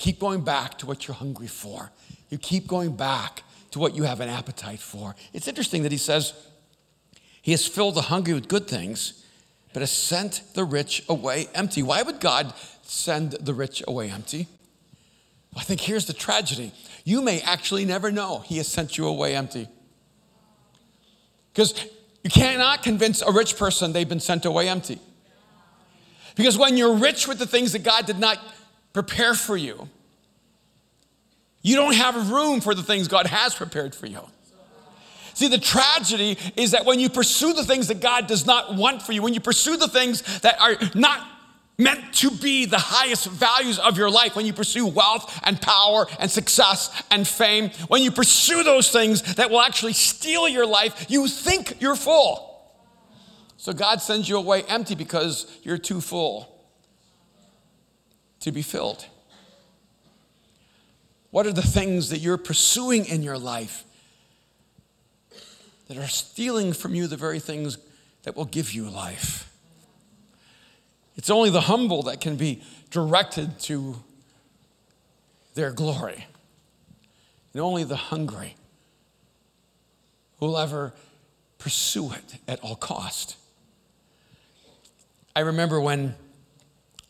Keep 0.01 0.19
going 0.19 0.41
back 0.41 0.79
to 0.79 0.87
what 0.87 1.07
you're 1.07 1.13
hungry 1.13 1.45
for. 1.45 1.91
You 2.31 2.39
keep 2.39 2.65
going 2.65 2.95
back 2.95 3.43
to 3.69 3.77
what 3.77 3.93
you 3.93 4.01
have 4.01 4.19
an 4.19 4.29
appetite 4.29 4.79
for. 4.79 5.15
It's 5.31 5.47
interesting 5.47 5.83
that 5.83 5.91
he 5.91 5.99
says, 5.99 6.33
He 7.43 7.51
has 7.51 7.67
filled 7.67 7.93
the 7.93 8.01
hungry 8.01 8.33
with 8.33 8.47
good 8.47 8.67
things 8.67 9.23
but 9.73 9.81
has 9.81 9.91
sent 9.91 10.41
the 10.55 10.63
rich 10.63 11.03
away 11.07 11.49
empty. 11.53 11.83
Why 11.83 12.01
would 12.01 12.19
God 12.19 12.51
send 12.81 13.33
the 13.33 13.53
rich 13.53 13.83
away 13.87 14.09
empty? 14.09 14.47
Well, 15.53 15.61
I 15.61 15.65
think 15.65 15.81
here's 15.81 16.07
the 16.07 16.13
tragedy. 16.13 16.71
You 17.03 17.21
may 17.21 17.39
actually 17.41 17.85
never 17.85 18.11
know 18.11 18.39
He 18.39 18.57
has 18.57 18.67
sent 18.67 18.97
you 18.97 19.05
away 19.05 19.35
empty. 19.35 19.67
Because 21.53 21.75
you 22.23 22.31
cannot 22.31 22.81
convince 22.81 23.21
a 23.21 23.31
rich 23.31 23.55
person 23.55 23.93
they've 23.93 24.09
been 24.09 24.19
sent 24.19 24.45
away 24.45 24.67
empty. 24.67 24.97
Because 26.35 26.57
when 26.57 26.75
you're 26.75 26.95
rich 26.95 27.27
with 27.27 27.37
the 27.37 27.45
things 27.45 27.73
that 27.73 27.83
God 27.83 28.07
did 28.07 28.17
not 28.17 28.39
prepare 28.93 29.33
for 29.33 29.57
you, 29.57 29.89
you 31.61 31.75
don't 31.75 31.95
have 31.95 32.31
room 32.31 32.61
for 32.61 32.73
the 32.73 32.83
things 32.83 33.07
God 33.07 33.27
has 33.27 33.53
prepared 33.53 33.93
for 33.93 34.07
you. 34.07 34.21
See, 35.33 35.47
the 35.47 35.59
tragedy 35.59 36.37
is 36.55 36.71
that 36.71 36.85
when 36.85 36.99
you 36.99 37.09
pursue 37.09 37.53
the 37.53 37.63
things 37.63 37.87
that 37.87 38.01
God 38.01 38.27
does 38.27 38.45
not 38.45 38.75
want 38.75 39.01
for 39.01 39.13
you, 39.13 39.21
when 39.21 39.33
you 39.33 39.39
pursue 39.39 39.77
the 39.77 39.87
things 39.87 40.41
that 40.41 40.59
are 40.59 40.75
not 40.93 41.25
meant 41.77 42.13
to 42.13 42.29
be 42.29 42.65
the 42.65 42.77
highest 42.77 43.27
values 43.27 43.79
of 43.79 43.97
your 43.97 44.09
life, 44.09 44.35
when 44.35 44.45
you 44.45 44.53
pursue 44.53 44.85
wealth 44.85 45.39
and 45.43 45.59
power 45.61 46.05
and 46.19 46.29
success 46.29 47.03
and 47.09 47.27
fame, 47.27 47.69
when 47.87 48.03
you 48.03 48.11
pursue 48.11 48.63
those 48.63 48.91
things 48.91 49.35
that 49.35 49.49
will 49.49 49.61
actually 49.61 49.93
steal 49.93 50.47
your 50.47 50.65
life, 50.65 51.05
you 51.09 51.27
think 51.27 51.79
you're 51.79 51.95
full. 51.95 52.47
So 53.57 53.73
God 53.73 54.01
sends 54.01 54.27
you 54.27 54.37
away 54.37 54.63
empty 54.63 54.95
because 54.95 55.45
you're 55.63 55.77
too 55.77 56.01
full 56.01 56.50
to 58.41 58.51
be 58.51 58.61
filled. 58.61 59.05
What 61.31 61.45
are 61.45 61.53
the 61.53 61.61
things 61.61 62.09
that 62.09 62.19
you're 62.19 62.37
pursuing 62.37 63.05
in 63.05 63.23
your 63.23 63.37
life 63.37 63.85
that 65.91 65.97
are 65.97 66.07
stealing 66.07 66.71
from 66.71 66.95
you 66.95 67.05
the 67.05 67.17
very 67.17 67.39
things 67.39 67.77
that 68.23 68.33
will 68.33 68.45
give 68.45 68.71
you 68.71 68.89
life. 68.89 69.53
It's 71.17 71.29
only 71.29 71.49
the 71.49 71.59
humble 71.59 72.03
that 72.03 72.21
can 72.21 72.37
be 72.37 72.61
directed 72.91 73.59
to 73.63 73.97
their 75.53 75.71
glory, 75.71 76.27
and 77.51 77.61
only 77.61 77.83
the 77.83 77.97
hungry 77.97 78.55
who 80.39 80.45
will 80.45 80.57
ever 80.57 80.93
pursue 81.57 82.13
it 82.13 82.37
at 82.47 82.61
all 82.61 82.77
cost. 82.77 83.35
I 85.35 85.41
remember 85.41 85.81
when 85.81 86.15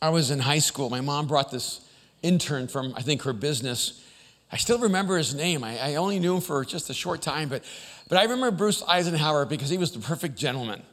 I 0.02 0.10
was 0.10 0.32
in 0.32 0.40
high 0.40 0.60
school, 0.60 0.90
my 0.90 1.02
mom 1.02 1.28
brought 1.28 1.52
this 1.52 1.82
intern 2.22 2.68
from, 2.68 2.94
I 2.96 3.02
think, 3.02 3.22
her 3.24 3.34
business. 3.34 4.04
I 4.52 4.58
still 4.58 4.80
remember 4.80 5.18
his 5.18 5.34
name. 5.34 5.64
I, 5.64 5.80
I 5.80 5.96
only 5.96 6.20
knew 6.20 6.36
him 6.36 6.42
for 6.42 6.66
just 6.66 6.90
a 6.90 6.94
short 6.94 7.22
time, 7.22 7.50
but 7.50 7.64
but 8.12 8.18
I 8.18 8.24
remember 8.24 8.52
Bruce 8.52 8.84
Eisenhower 8.86 9.46
because 9.46 9.70
he 9.70 9.78
was 9.78 9.94
the 9.94 10.00
perfect 10.00 10.36
gentleman. 10.36 10.84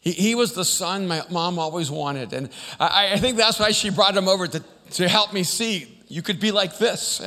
He, 0.00 0.12
he 0.12 0.34
was 0.34 0.54
the 0.54 0.64
son 0.64 1.06
my 1.06 1.22
mom 1.30 1.58
always 1.58 1.90
wanted. 1.90 2.32
And 2.32 2.48
I, 2.80 3.12
I 3.12 3.16
think 3.18 3.36
that's 3.36 3.60
why 3.60 3.72
she 3.72 3.90
brought 3.90 4.16
him 4.16 4.28
over 4.28 4.46
to, 4.46 4.64
to 4.92 5.08
help 5.08 5.34
me 5.34 5.42
see 5.42 6.00
you 6.08 6.22
could 6.22 6.40
be 6.40 6.50
like 6.50 6.78
this. 6.78 7.20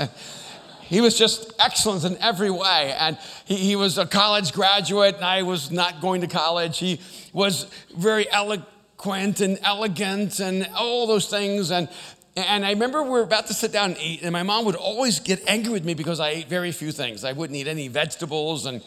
He 0.81 1.01
was 1.01 1.15
just 1.17 1.53
excellent 1.59 2.03
in 2.03 2.17
every 2.17 2.49
way. 2.49 2.95
And 2.97 3.15
he, 3.45 3.57
he 3.57 3.75
was 3.75 3.99
a 3.99 4.07
college 4.07 4.53
graduate, 4.53 5.17
and 5.17 5.23
I 5.23 5.43
was 5.43 5.69
not 5.69 6.01
going 6.01 6.21
to 6.21 6.27
college. 6.27 6.79
He 6.79 6.99
was 7.31 7.67
very 7.95 8.27
eloquent 9.01 9.41
and 9.41 9.59
elegant 9.63 10.39
and 10.39 10.69
all 10.75 11.07
those 11.07 11.27
things. 11.27 11.71
And 11.71 11.89
and 12.37 12.65
I 12.65 12.69
remember 12.69 13.03
we 13.03 13.09
were 13.09 13.23
about 13.23 13.47
to 13.47 13.53
sit 13.53 13.73
down 13.73 13.91
and 13.91 13.99
eat, 13.99 14.21
and 14.21 14.31
my 14.31 14.43
mom 14.43 14.63
would 14.63 14.75
always 14.75 15.19
get 15.19 15.43
angry 15.47 15.73
with 15.73 15.83
me 15.83 15.93
because 15.93 16.21
I 16.21 16.29
ate 16.29 16.47
very 16.47 16.71
few 16.71 16.93
things. 16.93 17.25
I 17.25 17.33
wouldn't 17.33 17.57
eat 17.57 17.67
any 17.67 17.89
vegetables, 17.89 18.65
and 18.65 18.81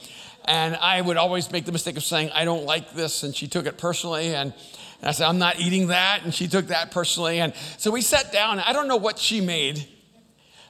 and 0.46 0.76
I 0.76 1.00
would 1.00 1.18
always 1.18 1.50
make 1.50 1.66
the 1.66 1.72
mistake 1.72 1.96
of 1.96 2.04
saying, 2.04 2.30
I 2.32 2.44
don't 2.44 2.64
like 2.64 2.92
this. 2.92 3.22
And 3.22 3.34
she 3.34 3.48
took 3.48 3.66
it 3.66 3.78
personally. 3.78 4.34
And, 4.34 4.52
and 5.00 5.08
I 5.08 5.12
said, 5.12 5.26
I'm 5.26 5.38
not 5.38 5.58
eating 5.58 5.86
that. 5.86 6.22
And 6.22 6.34
she 6.34 6.48
took 6.48 6.66
that 6.66 6.90
personally. 6.90 7.40
And 7.40 7.54
so 7.78 7.90
we 7.90 8.02
sat 8.02 8.30
down. 8.30 8.60
I 8.60 8.74
don't 8.74 8.86
know 8.86 8.98
what 8.98 9.18
she 9.18 9.40
made, 9.40 9.88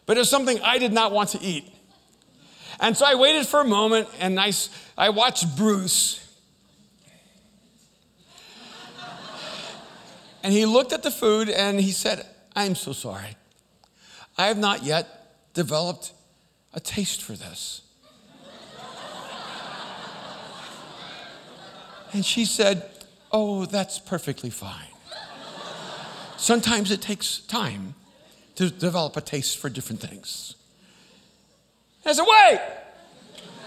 but 0.06 0.16
it 0.16 0.20
was 0.20 0.30
something 0.30 0.60
I 0.62 0.78
did 0.78 0.92
not 0.92 1.10
want 1.10 1.30
to 1.30 1.42
eat. 1.42 1.64
And 2.78 2.96
so 2.96 3.04
I 3.04 3.16
waited 3.16 3.48
for 3.48 3.60
a 3.60 3.64
moment 3.64 4.08
and 4.20 4.38
I, 4.38 4.52
I 4.96 5.10
watched 5.10 5.56
Bruce. 5.56 6.23
And 10.44 10.52
he 10.52 10.66
looked 10.66 10.92
at 10.92 11.02
the 11.02 11.10
food 11.10 11.48
and 11.48 11.80
he 11.80 11.90
said, 11.90 12.26
I'm 12.54 12.74
so 12.74 12.92
sorry. 12.92 13.36
I 14.36 14.48
have 14.48 14.58
not 14.58 14.82
yet 14.82 15.54
developed 15.54 16.12
a 16.74 16.80
taste 16.80 17.22
for 17.22 17.32
this. 17.32 17.80
And 22.12 22.24
she 22.24 22.44
said, 22.44 22.88
Oh, 23.32 23.64
that's 23.64 23.98
perfectly 23.98 24.50
fine. 24.50 24.86
Sometimes 26.36 26.90
it 26.90 27.00
takes 27.00 27.38
time 27.38 27.94
to 28.56 28.70
develop 28.70 29.16
a 29.16 29.22
taste 29.22 29.56
for 29.56 29.70
different 29.70 30.02
things. 30.02 30.56
I 32.04 32.12
said, 32.12 32.26
Wait, 32.28 32.60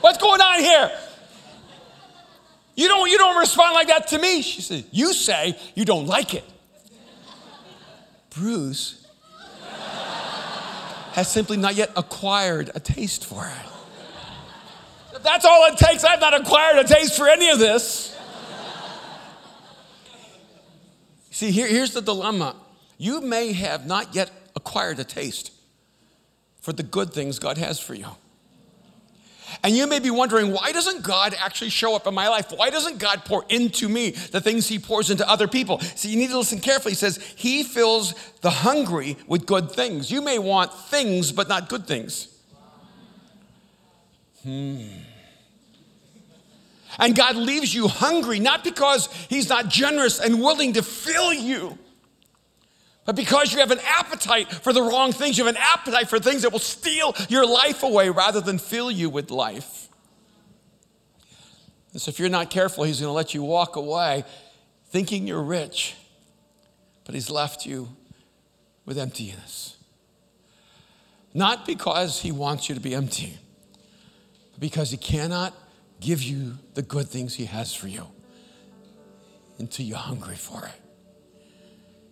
what's 0.02 0.20
going 0.20 0.42
on 0.42 0.60
here? 0.60 0.92
You 2.76 2.88
don't, 2.88 3.10
you 3.10 3.18
don't 3.18 3.38
respond 3.40 3.74
like 3.74 3.88
that 3.88 4.10
to 4.10 4.20
me. 4.20 4.44
She 4.44 4.62
said, 4.62 4.86
You 4.92 5.12
say 5.12 5.58
you 5.74 5.84
don't 5.84 6.06
like 6.06 6.36
it. 6.36 6.44
Bruce 8.38 9.06
has 11.13 11.32
simply 11.32 11.58
not 11.58 11.76
yet 11.76 11.91
acquired 11.95 12.69
a 12.76 12.80
taste 12.80 13.26
for 13.26 13.45
it. 13.45 15.15
If 15.15 15.23
that's 15.23 15.45
all 15.45 15.65
it 15.65 15.78
takes, 15.78 16.04
I've 16.04 16.19
not 16.19 16.39
acquired 16.39 16.78
a 16.78 16.88
taste 16.88 17.17
for 17.17 17.28
any 17.28 17.50
of 17.50 17.58
this. 17.58 18.15
See, 21.32 21.52
here, 21.52 21.67
here's 21.67 21.93
the 21.93 22.02
dilemma. 22.02 22.56
You 22.97 23.21
may 23.21 23.54
have 23.54 23.86
not 23.86 24.13
yet 24.13 24.32
acquired 24.56 25.00
a 25.00 25.04
taste 25.04 25.52
for 26.62 26.73
the 26.73 26.84
good 26.84 27.13
things 27.13 27.39
God 27.39 27.58
has 27.58 27.80
for 27.80 27.93
you. 27.93 28.08
And 29.64 29.76
you 29.76 29.88
may 29.88 30.00
be 30.00 30.12
wondering, 30.12 30.52
why 30.52 30.72
doesn't 30.72 31.04
God 31.04 31.36
actually 31.40 31.70
show 31.70 31.96
up 31.96 32.08
in 32.08 32.14
my 32.14 32.28
life? 32.28 32.52
Why 32.56 32.70
doesn't 32.70 33.00
God 33.00 33.26
pour 33.26 33.46
into 33.50 33.88
me 33.90 34.12
the 34.12 34.42
things 34.42 34.68
He 34.68 34.80
pours 34.80 35.10
into 35.10 35.28
other 35.30 35.48
people? 35.48 35.80
See, 35.80 36.10
you 36.10 36.18
need 36.18 36.30
to 36.30 36.38
listen 36.38 36.60
carefully. 36.60 36.92
He 36.92 36.96
says, 36.96 37.18
He 37.36 37.64
fills 37.64 38.14
the 38.42 38.50
hungry 38.50 39.18
with 39.28 39.46
good 39.46 39.72
things. 39.72 40.12
You 40.12 40.22
may 40.22 40.40
want 40.40 40.74
things, 40.74 41.32
but 41.32 41.48
not 41.48 41.70
good 41.70 41.88
things. 41.88 42.28
Hmm. 44.44 44.88
And 47.00 47.16
God 47.16 47.36
leaves 47.36 47.74
you 47.74 47.88
hungry, 47.88 48.40
not 48.40 48.64
because 48.64 49.08
He's 49.30 49.50
not 49.50 49.70
generous 49.70 50.20
and 50.20 50.42
willing 50.42 50.74
to 50.74 50.84
fill 50.84 51.34
you, 51.34 51.78
but 53.08 53.15
because 53.15 53.54
you 53.54 53.60
have 53.60 53.72
an 53.72 53.80
appetite 53.86 54.52
for 54.52 54.74
the 54.74 54.82
wrong 54.82 55.13
things. 55.13 55.38
You 55.38 55.46
have 55.46 55.56
an 55.56 55.62
appetite 55.62 56.10
for 56.10 56.20
things 56.20 56.41
that 56.41 56.52
will 56.52 56.60
steal 56.60 57.15
your 57.30 57.48
life 57.48 57.82
away 57.82 58.10
rather 58.10 58.41
than 58.41 58.60
fill 58.60 58.91
you 58.91 59.10
with 59.10 59.32
life. 59.32 59.88
And 61.93 62.02
so, 62.02 62.10
if 62.10 62.20
you're 62.20 62.28
not 62.28 62.50
careful, 62.50 62.84
He's 62.84 63.00
going 63.00 63.08
to 63.08 63.13
let 63.13 63.34
you 63.34 63.43
walk 63.43 63.78
away 63.78 64.26
thinking 64.89 65.26
you're 65.26 65.41
rich, 65.41 65.96
but 67.06 67.15
He's 67.15 67.30
left 67.30 67.65
you 67.65 67.88
with 68.86 68.98
emptiness. 68.98 69.78
Not 71.34 71.65
because 71.65 72.20
He 72.20 72.34
wants 72.34 72.67
you 72.67 72.76
to 72.76 72.82
be 72.82 72.93
empty, 72.93 73.38
but 74.52 74.60
because 74.60 74.91
He 74.91 74.98
cannot 74.98 75.56
give 76.02 76.22
you 76.22 76.58
the 76.74 76.82
good 76.82 77.08
things 77.08 77.36
He 77.36 77.46
has 77.46 77.74
for 77.74 77.88
you 77.88 78.06
until 79.60 79.86
you're 79.86 79.98
hungry 79.98 80.36
for 80.36 80.65
it. 80.65 80.87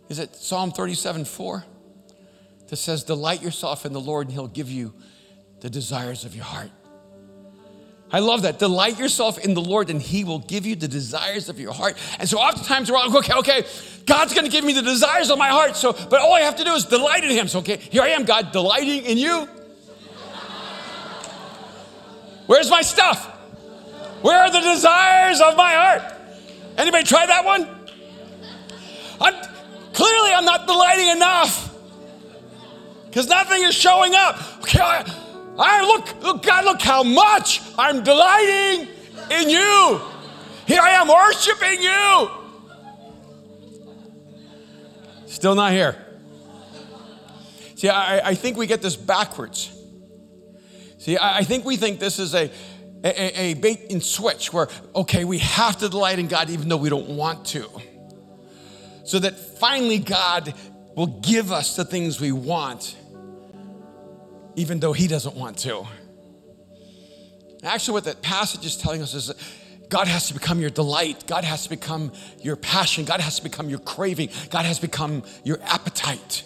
Is 0.09 0.19
it 0.19 0.35
Psalm 0.35 0.71
37 0.71 1.25
4 1.25 1.65
that 2.67 2.75
says, 2.75 3.03
Delight 3.03 3.41
yourself 3.41 3.85
in 3.85 3.93
the 3.93 4.01
Lord, 4.01 4.27
and 4.27 4.33
He'll 4.33 4.47
give 4.47 4.69
you 4.69 4.93
the 5.61 5.69
desires 5.69 6.25
of 6.25 6.35
your 6.35 6.45
heart? 6.45 6.71
I 8.11 8.19
love 8.19 8.43
that. 8.43 8.59
Delight 8.59 8.99
yourself 8.99 9.39
in 9.39 9.55
the 9.55 9.61
Lord, 9.61 9.89
and 9.89 10.01
He 10.01 10.23
will 10.23 10.39
give 10.39 10.65
you 10.65 10.75
the 10.75 10.87
desires 10.87 11.49
of 11.49 11.59
your 11.59 11.73
heart. 11.73 11.97
And 12.19 12.29
so, 12.29 12.37
oftentimes, 12.37 12.91
we're 12.91 12.97
like, 12.97 13.15
okay, 13.15 13.33
okay, 13.39 13.65
God's 14.05 14.33
to 14.33 14.47
give 14.47 14.63
me 14.63 14.73
the 14.73 14.83
desires 14.83 15.31
of 15.31 15.39
my 15.39 15.49
heart. 15.49 15.75
So, 15.75 15.91
but 15.91 16.21
all 16.21 16.33
I 16.33 16.41
have 16.41 16.55
to 16.57 16.63
do 16.63 16.73
is 16.73 16.85
delight 16.85 17.23
in 17.23 17.31
Him. 17.31 17.47
So, 17.47 17.59
okay, 17.59 17.77
here 17.77 18.03
I 18.03 18.09
am, 18.09 18.25
God, 18.25 18.51
delighting 18.51 19.05
in 19.05 19.17
you. 19.17 19.49
Where's 22.45 22.69
my 22.69 22.83
stuff? 22.83 23.25
Where 24.21 24.39
are 24.39 24.51
the 24.51 24.61
desires 24.61 25.41
of 25.41 25.57
my 25.57 25.73
heart? 25.73 26.13
Anybody 26.77 27.03
try 27.05 27.25
that 27.25 27.43
one? 27.43 27.67
I'm, 29.19 29.54
clearly, 29.95 30.31
I'm 30.33 30.45
not 30.45 30.67
delighting 30.67 31.07
enough 31.07 31.73
because 33.07 33.27
nothing 33.27 33.63
is 33.63 33.73
showing 33.73 34.13
up. 34.13 34.37
Okay, 34.59 34.79
I, 34.81 35.03
I 35.57 35.81
look, 35.87 36.21
look, 36.21 36.43
God, 36.43 36.65
look 36.65 36.81
how 36.81 37.03
much 37.03 37.61
I'm 37.77 38.03
delighting 38.03 38.89
in 39.31 39.49
you. 39.49 40.01
Here 40.67 40.81
I 40.81 40.91
am 40.91 41.07
worshiping 41.07 41.81
you. 41.81 42.29
Still 45.27 45.55
not 45.55 45.71
here. 45.71 45.95
See, 47.75 47.89
I, 47.89 48.29
I 48.29 48.35
think 48.35 48.57
we 48.57 48.67
get 48.67 48.81
this 48.81 48.95
backwards. 48.95 49.71
See, 50.97 51.17
I, 51.17 51.37
I 51.37 51.43
think 51.43 51.65
we 51.65 51.77
think 51.77 51.99
this 51.99 52.19
is 52.19 52.33
a, 52.33 52.51
a, 53.03 53.41
a 53.41 53.53
bait 53.53 53.91
and 53.91 54.03
switch 54.03 54.51
where, 54.51 54.67
okay, 54.95 55.23
we 55.23 55.37
have 55.39 55.77
to 55.77 55.89
delight 55.89 56.19
in 56.19 56.27
God 56.27 56.49
even 56.49 56.67
though 56.67 56.77
we 56.77 56.89
don't 56.89 57.09
want 57.09 57.45
to. 57.47 57.69
So 59.05 59.19
that 59.19 59.37
finally 59.37 59.99
God 59.99 60.53
will 60.95 61.21
give 61.21 61.51
us 61.51 61.75
the 61.75 61.85
things 61.85 62.19
we 62.19 62.31
want 62.31 62.95
even 64.55 64.79
though 64.79 64.93
He 64.93 65.07
doesn't 65.07 65.35
want 65.35 65.57
to. 65.59 65.85
Actually, 67.63 67.93
what 67.93 68.03
that 68.05 68.21
passage 68.21 68.65
is 68.65 68.77
telling 68.77 69.01
us 69.01 69.13
is 69.13 69.27
that 69.27 69.37
God 69.89 70.07
has 70.07 70.27
to 70.27 70.33
become 70.33 70.59
your 70.59 70.69
delight. 70.69 71.25
God 71.27 71.43
has 71.43 71.63
to 71.63 71.69
become 71.69 72.11
your 72.41 72.55
passion. 72.55 73.05
God 73.05 73.21
has 73.21 73.37
to 73.37 73.43
become 73.43 73.69
your 73.69 73.79
craving. 73.79 74.29
God 74.49 74.65
has 74.65 74.79
become 74.79 75.23
your 75.43 75.59
appetite. 75.63 76.43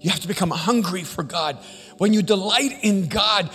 You 0.00 0.10
have 0.10 0.20
to 0.20 0.28
become 0.28 0.50
hungry 0.50 1.02
for 1.02 1.22
God. 1.22 1.58
When 1.98 2.12
you 2.12 2.22
delight 2.22 2.72
in 2.82 3.08
God, 3.08 3.50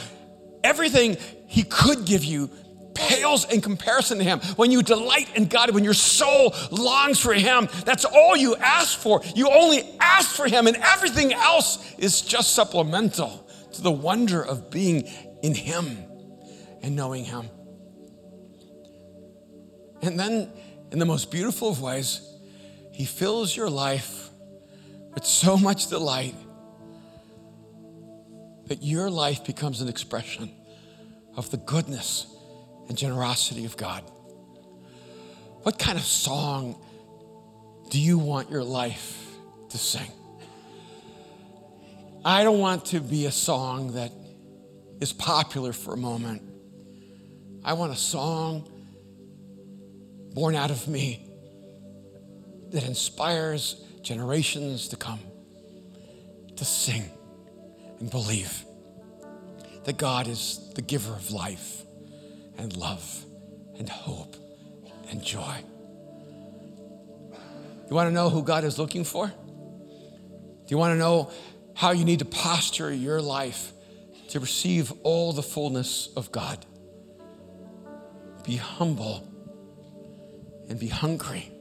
everything 0.63 1.17
He 1.47 1.63
could 1.63 2.05
give 2.05 2.23
you 2.23 2.49
pales 2.93 3.51
in 3.51 3.61
comparison 3.61 4.17
to 4.19 4.23
Him. 4.23 4.39
When 4.55 4.71
you 4.71 4.81
delight 4.83 5.35
in 5.35 5.45
God, 5.45 5.71
when 5.71 5.83
your 5.83 5.93
soul 5.93 6.53
longs 6.71 7.19
for 7.19 7.33
Him, 7.33 7.67
that's 7.85 8.05
all 8.05 8.35
you 8.35 8.55
ask 8.55 8.97
for. 8.97 9.21
You 9.35 9.49
only 9.49 9.83
ask 9.99 10.35
for 10.35 10.47
Him, 10.47 10.67
and 10.67 10.77
everything 10.77 11.33
else 11.33 11.93
is 11.97 12.21
just 12.21 12.53
supplemental 12.53 13.47
to 13.73 13.81
the 13.81 13.91
wonder 13.91 14.43
of 14.43 14.69
being 14.69 15.09
in 15.41 15.53
Him 15.53 15.97
and 16.81 16.95
knowing 16.95 17.25
Him. 17.25 17.49
And 20.01 20.19
then, 20.19 20.51
in 20.91 20.99
the 20.99 21.05
most 21.05 21.31
beautiful 21.31 21.69
of 21.69 21.81
ways, 21.81 22.21
He 22.91 23.05
fills 23.05 23.55
your 23.55 23.69
life 23.69 24.29
with 25.13 25.25
so 25.25 25.57
much 25.57 25.87
delight 25.87 26.35
that 28.67 28.81
your 28.81 29.09
life 29.09 29.43
becomes 29.43 29.81
an 29.81 29.89
expression 29.89 30.51
of 31.35 31.49
the 31.51 31.57
goodness 31.57 32.25
and 32.91 32.97
generosity 32.97 33.63
of 33.63 33.77
God. 33.77 34.03
What 35.63 35.79
kind 35.79 35.97
of 35.97 36.03
song 36.03 36.75
do 37.89 37.97
you 37.97 38.17
want 38.17 38.51
your 38.51 38.65
life 38.65 39.17
to 39.69 39.77
sing? 39.77 40.11
I 42.25 42.43
don't 42.43 42.59
want 42.59 42.87
to 42.87 42.99
be 42.99 43.27
a 43.27 43.31
song 43.31 43.93
that 43.93 44.11
is 44.99 45.13
popular 45.13 45.71
for 45.71 45.93
a 45.93 45.97
moment. 45.97 46.41
I 47.63 47.73
want 47.73 47.93
a 47.93 47.95
song 47.95 48.69
born 50.33 50.53
out 50.53 50.69
of 50.69 50.85
me 50.89 51.29
that 52.71 52.83
inspires 52.83 53.81
generations 54.01 54.89
to 54.89 54.97
come 54.97 55.21
to 56.57 56.65
sing 56.65 57.09
and 58.01 58.11
believe 58.11 58.65
that 59.85 59.97
God 59.97 60.27
is 60.27 60.73
the 60.75 60.81
giver 60.81 61.13
of 61.13 61.31
life 61.31 61.85
and 62.57 62.75
love 62.75 63.25
and 63.77 63.89
hope 63.89 64.35
and 65.09 65.23
joy. 65.23 65.63
You 67.89 67.95
want 67.95 68.07
to 68.07 68.13
know 68.13 68.29
who 68.29 68.43
God 68.43 68.63
is 68.63 68.79
looking 68.79 69.03
for? 69.03 69.27
Do 69.27 70.67
you 70.67 70.77
want 70.77 70.93
to 70.93 70.97
know 70.97 71.31
how 71.73 71.91
you 71.91 72.05
need 72.05 72.19
to 72.19 72.25
posture 72.25 72.93
your 72.93 73.21
life 73.21 73.73
to 74.29 74.39
receive 74.39 74.93
all 75.03 75.33
the 75.33 75.43
fullness 75.43 76.09
of 76.15 76.31
God? 76.31 76.65
Be 78.45 78.55
humble 78.55 79.27
and 80.69 80.79
be 80.79 80.87
hungry. 80.87 81.51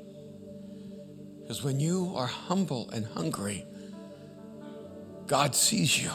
Because 1.41 1.65
when 1.65 1.81
you 1.81 2.13
are 2.15 2.29
humble 2.29 2.91
and 2.91 3.05
hungry, 3.05 3.67
God 5.27 5.57
sees 5.57 6.01
you 6.01 6.13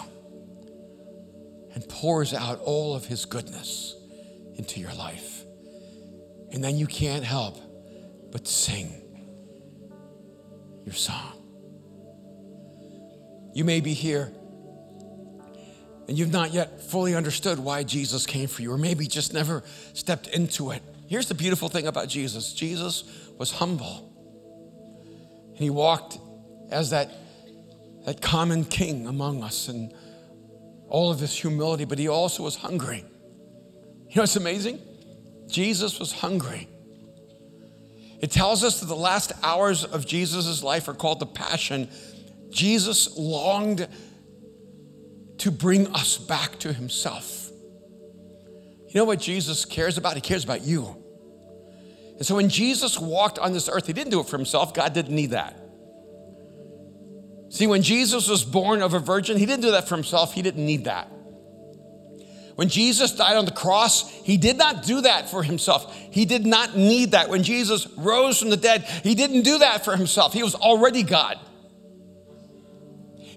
and 1.74 1.88
pours 1.90 2.34
out 2.34 2.62
all 2.62 2.96
of 2.96 3.06
his 3.06 3.26
goodness 3.26 3.96
into 4.56 4.80
your 4.80 4.94
life. 4.94 5.44
And 6.52 6.64
then 6.64 6.78
you 6.78 6.88
can't 6.88 7.24
help 7.24 7.58
but 8.32 8.48
sing 8.48 9.02
your 10.86 10.96
song. 10.96 11.34
You 13.54 13.64
may 13.64 13.80
be 13.80 13.94
here 13.94 14.32
and 16.08 16.18
you've 16.18 16.32
not 16.32 16.54
yet 16.54 16.82
fully 16.82 17.16
understood 17.16 17.60
why 17.60 17.84
Jesus 17.84 18.26
came 18.26 18.48
for 18.48 18.62
you, 18.62 18.72
or 18.72 18.78
maybe 18.78 19.08
just 19.08 19.34
never 19.34 19.64
stepped 19.94 20.28
into 20.28 20.72
it. 20.72 20.82
Here's 21.08 21.28
the 21.28 21.34
beautiful 21.34 21.70
thing 21.70 21.88
about 21.88 22.10
Jesus 22.10 22.54
Jesus 22.54 23.04
was 23.38 23.52
humble, 23.52 24.12
and 25.50 25.58
he 25.58 25.70
walked 25.70 26.20
as 26.70 26.92
that, 26.92 27.12
that 28.06 28.22
common 28.22 28.66
king 28.66 29.08
among 29.08 29.44
us 29.44 29.68
and 29.68 29.94
all 30.88 31.12
of 31.12 31.20
his 31.20 31.36
humility, 31.36 31.86
but 31.86 31.98
he 31.98 32.08
also 32.08 32.44
was 32.44 32.56
hungry. 32.56 33.04
You 34.10 34.16
know 34.18 34.22
what's 34.22 34.36
amazing? 34.36 34.80
Jesus 35.48 36.00
was 36.00 36.12
hungry. 36.12 36.68
It 38.22 38.32
tells 38.32 38.64
us 38.64 38.80
that 38.80 38.86
the 38.88 38.96
last 38.96 39.34
hours 39.44 39.84
of 39.84 40.06
Jesus' 40.06 40.64
life 40.64 40.88
are 40.88 40.94
called 40.94 41.20
the 41.20 41.26
Passion. 41.26 41.90
Jesus 42.50 43.18
longed 43.18 43.88
to 45.40 45.52
bring 45.52 45.94
us 45.94 46.18
back 46.18 46.58
to 46.60 46.72
himself. 46.74 47.52
You 48.88 49.02
know 49.02 49.06
what 49.06 49.20
Jesus 49.20 49.66
cares 49.66 49.98
about? 49.98 50.16
He 50.16 50.22
cares 50.22 50.44
about 50.44 50.62
you. 50.62 50.96
And 52.18 52.26
so 52.26 52.36
when 52.36 52.48
Jesus 52.48 52.98
walked 52.98 53.38
on 53.38 53.52
this 53.52 53.68
earth, 53.68 53.88
he 53.88 53.94
didn't 53.94 54.12
do 54.12 54.22
it 54.22 54.28
for 54.28 54.38
himself. 54.38 54.74
God 54.74 54.94
didn't 54.94 55.14
need 55.14 55.32
that. 55.32 55.60
See, 57.50 57.68
when 57.68 57.82
Jesus 57.82 58.30
was 58.30 58.44
born 58.44 58.82
of 58.82 58.94
a 58.94 59.00
virgin, 59.00 59.38
he 59.38 59.46
didn't 59.46 59.64
do 59.64 59.72
that 59.72 59.88
for 59.88 59.96
himself. 59.96 60.34
He 60.34 60.42
didn't 60.42 60.66
need 60.66 60.86
that. 60.86 61.12
When 62.56 62.70
Jesus 62.70 63.12
died 63.12 63.36
on 63.36 63.46
the 63.46 63.52
cross, 63.52 64.10
he 64.10 64.38
did 64.38 64.58
not 64.58 64.84
do 64.84 65.02
that 65.02 65.30
for 65.30 65.44
himself. 65.44 65.94
He 66.12 66.24
did 66.26 66.46
not 66.46 66.78
need 66.78 67.12
that. 67.12 67.30
When 67.30 67.44
Jesus 67.44 67.86
rose 67.98 68.40
from 68.40 68.50
the 68.50 68.58
dead, 68.58 68.84
he 69.04 69.14
didn't 69.14 69.42
do 69.42 69.60
that 69.60 69.84
for 69.84 69.96
himself. 69.96 70.32
He 70.34 70.42
was 70.42 70.56
already 70.56 71.04
God. 71.04 71.38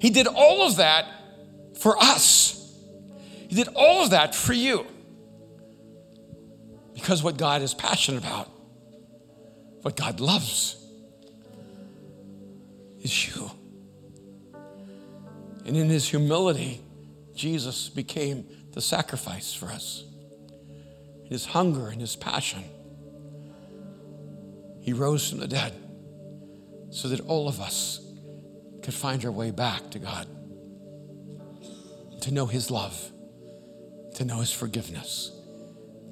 He 0.00 0.10
did 0.10 0.28
all 0.28 0.66
of 0.66 0.76
that 0.76 1.06
for 1.78 1.98
us. 1.98 2.54
He 3.48 3.56
did 3.56 3.68
all 3.74 4.04
of 4.04 4.10
that 4.10 4.36
for 4.36 4.52
you. 4.52 4.86
Because 6.94 7.22
what 7.22 7.36
God 7.36 7.62
is 7.62 7.74
passionate 7.74 8.18
about, 8.22 8.48
what 9.82 9.96
God 9.96 10.20
loves, 10.20 10.76
is 13.00 13.28
you. 13.28 13.50
And 15.64 15.76
in 15.76 15.88
his 15.88 16.08
humility, 16.08 16.80
Jesus 17.34 17.88
became 17.88 18.46
the 18.72 18.80
sacrifice 18.80 19.52
for 19.52 19.66
us. 19.66 20.04
In 21.24 21.30
his 21.30 21.46
hunger 21.46 21.88
and 21.88 22.00
his 22.00 22.16
passion, 22.16 22.64
he 24.80 24.92
rose 24.92 25.28
from 25.28 25.40
the 25.40 25.48
dead 25.48 25.74
so 26.90 27.08
that 27.08 27.20
all 27.20 27.48
of 27.48 27.60
us 27.60 28.00
could 28.82 28.94
find 28.94 29.24
our 29.24 29.30
way 29.30 29.50
back 29.50 29.90
to 29.90 29.98
God, 29.98 30.26
to 32.22 32.30
know 32.32 32.46
his 32.46 32.70
love, 32.70 33.10
to 34.14 34.24
know 34.24 34.38
his 34.38 34.50
forgiveness, 34.50 35.30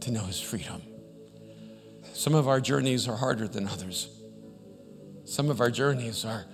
to 0.00 0.10
know 0.10 0.24
his 0.24 0.40
freedom. 0.40 0.82
Some 2.12 2.34
of 2.34 2.48
our 2.48 2.60
journeys 2.60 3.08
are 3.08 3.16
harder 3.16 3.48
than 3.48 3.66
others. 3.66 4.10
Some 5.24 5.50
of 5.50 5.60
our 5.60 5.70
journeys 5.70 6.24
are, 6.24 6.46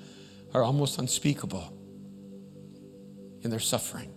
are 0.55 0.62
almost 0.62 0.98
unspeakable 0.98 1.72
in 3.42 3.50
their 3.50 3.61
suffering. 3.61 4.12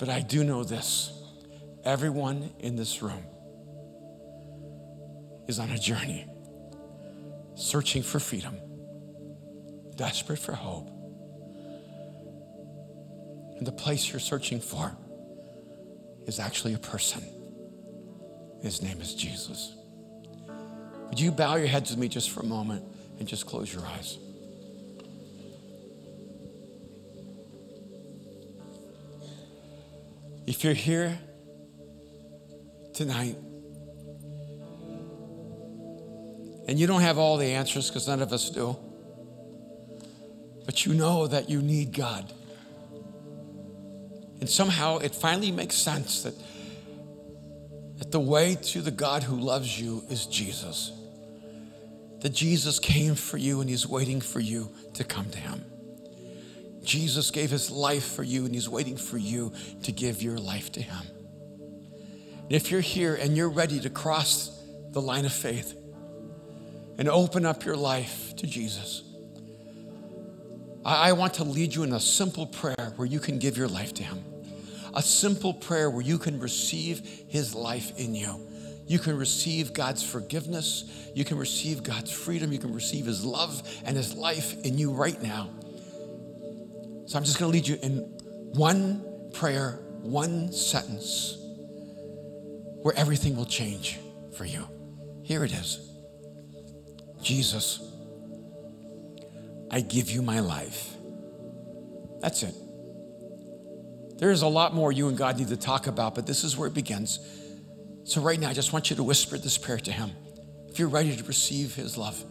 But 0.00 0.08
I 0.08 0.20
do 0.22 0.42
know 0.42 0.64
this 0.64 1.12
everyone 1.84 2.50
in 2.58 2.74
this 2.74 3.02
room 3.02 3.22
is 5.46 5.58
on 5.58 5.70
a 5.70 5.78
journey, 5.78 6.26
searching 7.54 8.02
for 8.02 8.18
freedom, 8.18 8.56
desperate 9.96 10.38
for 10.38 10.54
hope. 10.54 10.88
And 13.58 13.66
the 13.66 13.72
place 13.72 14.10
you're 14.10 14.20
searching 14.20 14.58
for 14.58 14.96
is 16.26 16.40
actually 16.40 16.72
a 16.72 16.78
person. 16.78 17.22
His 18.62 18.80
name 18.80 19.02
is 19.02 19.14
Jesus. 19.14 19.74
Would 21.10 21.20
you 21.20 21.30
bow 21.30 21.56
your 21.56 21.66
heads 21.66 21.90
with 21.90 21.98
me 21.98 22.08
just 22.08 22.30
for 22.30 22.40
a 22.40 22.46
moment 22.46 22.84
and 23.18 23.28
just 23.28 23.44
close 23.44 23.72
your 23.72 23.84
eyes? 23.84 24.16
If 30.50 30.64
you're 30.64 30.74
here 30.74 31.16
tonight 32.92 33.36
and 36.66 36.76
you 36.76 36.88
don't 36.88 37.02
have 37.02 37.18
all 37.18 37.36
the 37.36 37.46
answers 37.46 37.88
because 37.88 38.08
none 38.08 38.20
of 38.20 38.32
us 38.32 38.50
do, 38.50 38.76
but 40.66 40.84
you 40.84 40.92
know 40.92 41.28
that 41.28 41.48
you 41.48 41.62
need 41.62 41.92
God. 41.92 42.32
And 44.40 44.50
somehow 44.50 44.98
it 44.98 45.14
finally 45.14 45.52
makes 45.52 45.76
sense 45.76 46.24
that, 46.24 46.34
that 47.98 48.10
the 48.10 48.18
way 48.18 48.56
to 48.56 48.82
the 48.82 48.90
God 48.90 49.22
who 49.22 49.36
loves 49.36 49.80
you 49.80 50.02
is 50.10 50.26
Jesus. 50.26 50.90
That 52.22 52.30
Jesus 52.30 52.80
came 52.80 53.14
for 53.14 53.36
you 53.36 53.60
and 53.60 53.70
he's 53.70 53.86
waiting 53.86 54.20
for 54.20 54.40
you 54.40 54.68
to 54.94 55.04
come 55.04 55.30
to 55.30 55.38
him. 55.38 55.64
Jesus 56.82 57.30
gave 57.30 57.50
his 57.50 57.70
life 57.70 58.04
for 58.04 58.22
you 58.22 58.44
and 58.44 58.54
he's 58.54 58.68
waiting 58.68 58.96
for 58.96 59.18
you 59.18 59.52
to 59.82 59.92
give 59.92 60.22
your 60.22 60.38
life 60.38 60.72
to 60.72 60.82
him. 60.82 61.02
And 62.42 62.52
if 62.52 62.70
you're 62.70 62.80
here 62.80 63.14
and 63.14 63.36
you're 63.36 63.50
ready 63.50 63.80
to 63.80 63.90
cross 63.90 64.60
the 64.90 65.00
line 65.00 65.24
of 65.24 65.32
faith 65.32 65.76
and 66.98 67.08
open 67.08 67.46
up 67.46 67.64
your 67.64 67.76
life 67.76 68.34
to 68.36 68.46
Jesus, 68.46 69.02
I 70.84 71.12
want 71.12 71.34
to 71.34 71.44
lead 71.44 71.74
you 71.74 71.82
in 71.82 71.92
a 71.92 72.00
simple 72.00 72.46
prayer 72.46 72.92
where 72.96 73.06
you 73.06 73.20
can 73.20 73.38
give 73.38 73.56
your 73.58 73.68
life 73.68 73.92
to 73.94 74.02
him. 74.02 74.24
A 74.94 75.02
simple 75.02 75.54
prayer 75.54 75.90
where 75.90 76.02
you 76.02 76.18
can 76.18 76.40
receive 76.40 77.00
his 77.28 77.54
life 77.54 77.96
in 77.98 78.14
you. 78.14 78.46
You 78.86 78.98
can 78.98 79.16
receive 79.16 79.72
God's 79.72 80.02
forgiveness. 80.02 81.10
You 81.14 81.24
can 81.24 81.38
receive 81.38 81.82
God's 81.82 82.10
freedom. 82.10 82.50
You 82.50 82.58
can 82.58 82.74
receive 82.74 83.06
his 83.06 83.24
love 83.24 83.62
and 83.84 83.96
his 83.96 84.14
life 84.14 84.60
in 84.64 84.78
you 84.78 84.90
right 84.90 85.22
now. 85.22 85.50
So 87.10 87.18
I'm 87.18 87.24
just 87.24 87.40
going 87.40 87.50
to 87.50 87.58
lead 87.58 87.66
you 87.66 87.76
in 87.82 88.02
one 88.54 89.04
prayer, 89.32 89.80
one 90.00 90.52
sentence 90.52 91.36
where 92.82 92.94
everything 92.96 93.34
will 93.34 93.46
change 93.46 93.98
for 94.36 94.44
you. 94.44 94.64
Here 95.24 95.42
it 95.42 95.52
is 95.52 95.90
Jesus, 97.20 97.82
I 99.72 99.80
give 99.80 100.08
you 100.08 100.22
my 100.22 100.38
life. 100.38 100.94
That's 102.20 102.44
it. 102.44 102.54
There's 104.18 104.42
a 104.42 104.46
lot 104.46 104.72
more 104.72 104.92
you 104.92 105.08
and 105.08 105.18
God 105.18 105.36
need 105.36 105.48
to 105.48 105.56
talk 105.56 105.88
about, 105.88 106.14
but 106.14 106.28
this 106.28 106.44
is 106.44 106.56
where 106.56 106.68
it 106.68 106.74
begins. 106.74 107.18
So, 108.04 108.20
right 108.20 108.38
now, 108.38 108.50
I 108.50 108.52
just 108.52 108.72
want 108.72 108.88
you 108.88 108.94
to 108.94 109.02
whisper 109.02 109.36
this 109.36 109.58
prayer 109.58 109.78
to 109.78 109.90
Him. 109.90 110.12
If 110.68 110.78
you're 110.78 110.86
ready 110.86 111.16
to 111.16 111.24
receive 111.24 111.74
His 111.74 111.96
love, 111.96 112.22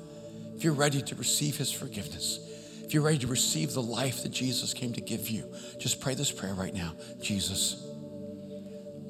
if 0.55 0.63
you're 0.63 0.71
ready 0.71 1.01
to 1.01 1.15
receive 1.15 1.57
His 1.57 1.69
forgiveness, 1.69 2.48
if 2.89 2.95
you're 2.95 3.03
ready 3.03 3.19
to 3.19 3.27
receive 3.27 3.73
the 3.73 3.83
life 3.83 4.23
that 4.23 4.29
Jesus 4.29 4.73
came 4.73 4.93
to 4.93 5.01
give 5.01 5.29
you, 5.29 5.53
just 5.77 6.01
pray 6.01 6.15
this 6.15 6.31
prayer 6.31 6.55
right 6.55 6.73
now 6.73 6.95
Jesus, 7.21 7.85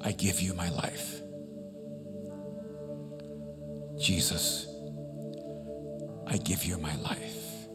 I 0.02 0.12
give 0.12 0.38
you 0.38 0.52
my 0.52 0.68
life. 0.68 1.22
Jesus, 3.98 4.66
I 6.26 6.36
give 6.36 6.62
you 6.62 6.76
my 6.76 6.94
life. 6.96 7.68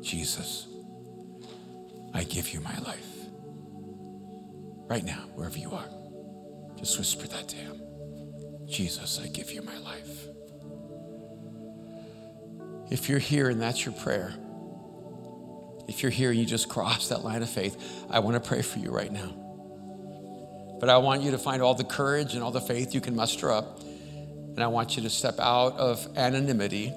Jesus, 0.00 0.66
I 2.14 2.24
give 2.24 2.54
you 2.54 2.62
my 2.62 2.78
life. 2.78 3.12
Right 4.88 5.04
now, 5.04 5.26
wherever 5.34 5.58
you 5.58 5.72
are, 5.72 5.90
just 6.78 6.96
whisper 6.96 7.26
that 7.26 7.48
to 7.48 7.56
him. 7.56 7.82
Jesus, 8.66 9.20
I 9.22 9.28
give 9.28 9.52
you 9.52 9.60
my 9.60 9.76
life. 9.76 10.27
If 12.90 13.08
you're 13.08 13.18
here 13.18 13.48
and 13.48 13.60
that's 13.60 13.84
your 13.84 13.94
prayer, 13.94 14.32
if 15.88 16.02
you're 16.02 16.10
here 16.10 16.30
and 16.30 16.38
you 16.38 16.46
just 16.46 16.68
crossed 16.68 17.10
that 17.10 17.24
line 17.24 17.42
of 17.42 17.50
faith, 17.50 18.04
I 18.10 18.20
want 18.20 18.42
to 18.42 18.46
pray 18.46 18.62
for 18.62 18.78
you 18.78 18.90
right 18.90 19.12
now. 19.12 19.34
But 20.80 20.88
I 20.88 20.98
want 20.98 21.22
you 21.22 21.32
to 21.32 21.38
find 21.38 21.62
all 21.62 21.74
the 21.74 21.84
courage 21.84 22.34
and 22.34 22.42
all 22.42 22.50
the 22.50 22.60
faith 22.60 22.94
you 22.94 23.00
can 23.00 23.16
muster 23.16 23.50
up. 23.50 23.80
And 23.80 24.62
I 24.62 24.68
want 24.68 24.96
you 24.96 25.02
to 25.02 25.10
step 25.10 25.38
out 25.38 25.74
of 25.76 26.06
anonymity. 26.16 26.92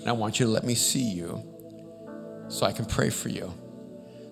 And 0.00 0.08
I 0.08 0.12
want 0.12 0.40
you 0.40 0.46
to 0.46 0.52
let 0.52 0.64
me 0.64 0.74
see 0.74 1.02
you 1.10 1.42
so 2.48 2.66
I 2.66 2.72
can 2.72 2.84
pray 2.84 3.10
for 3.10 3.28
you. 3.28 3.52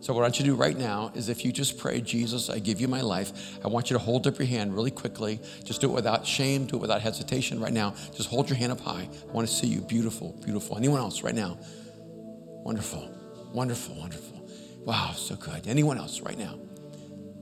So, 0.02 0.12
what 0.12 0.22
I 0.22 0.24
want 0.24 0.40
you 0.40 0.44
to 0.46 0.50
do 0.50 0.56
right 0.56 0.76
now 0.76 1.12
is 1.14 1.28
if 1.28 1.44
you 1.44 1.52
just 1.52 1.78
pray, 1.78 2.00
Jesus, 2.00 2.50
I 2.50 2.58
give 2.58 2.80
you 2.80 2.88
my 2.88 3.02
life, 3.02 3.56
I 3.64 3.68
want 3.68 3.88
you 3.88 3.94
to 3.94 4.02
hold 4.02 4.26
up 4.26 4.36
your 4.36 4.48
hand 4.48 4.74
really 4.74 4.90
quickly. 4.90 5.38
Just 5.62 5.80
do 5.80 5.88
it 5.88 5.92
without 5.92 6.26
shame, 6.26 6.66
do 6.66 6.74
it 6.74 6.80
without 6.80 7.00
hesitation 7.00 7.60
right 7.60 7.72
now. 7.72 7.94
Just 8.12 8.28
hold 8.28 8.50
your 8.50 8.56
hand 8.58 8.72
up 8.72 8.80
high. 8.80 9.08
I 9.08 9.32
want 9.32 9.46
to 9.46 9.54
see 9.54 9.68
you. 9.68 9.80
Beautiful, 9.80 10.36
beautiful. 10.44 10.76
Anyone 10.76 10.98
else 10.98 11.22
right 11.22 11.36
now? 11.36 11.56
Wonderful, 12.64 13.16
wonderful, 13.54 13.94
wonderful. 13.94 14.50
Wow, 14.84 15.12
so 15.14 15.36
good. 15.36 15.68
Anyone 15.68 15.98
else 15.98 16.20
right 16.20 16.36
now? 16.36 16.58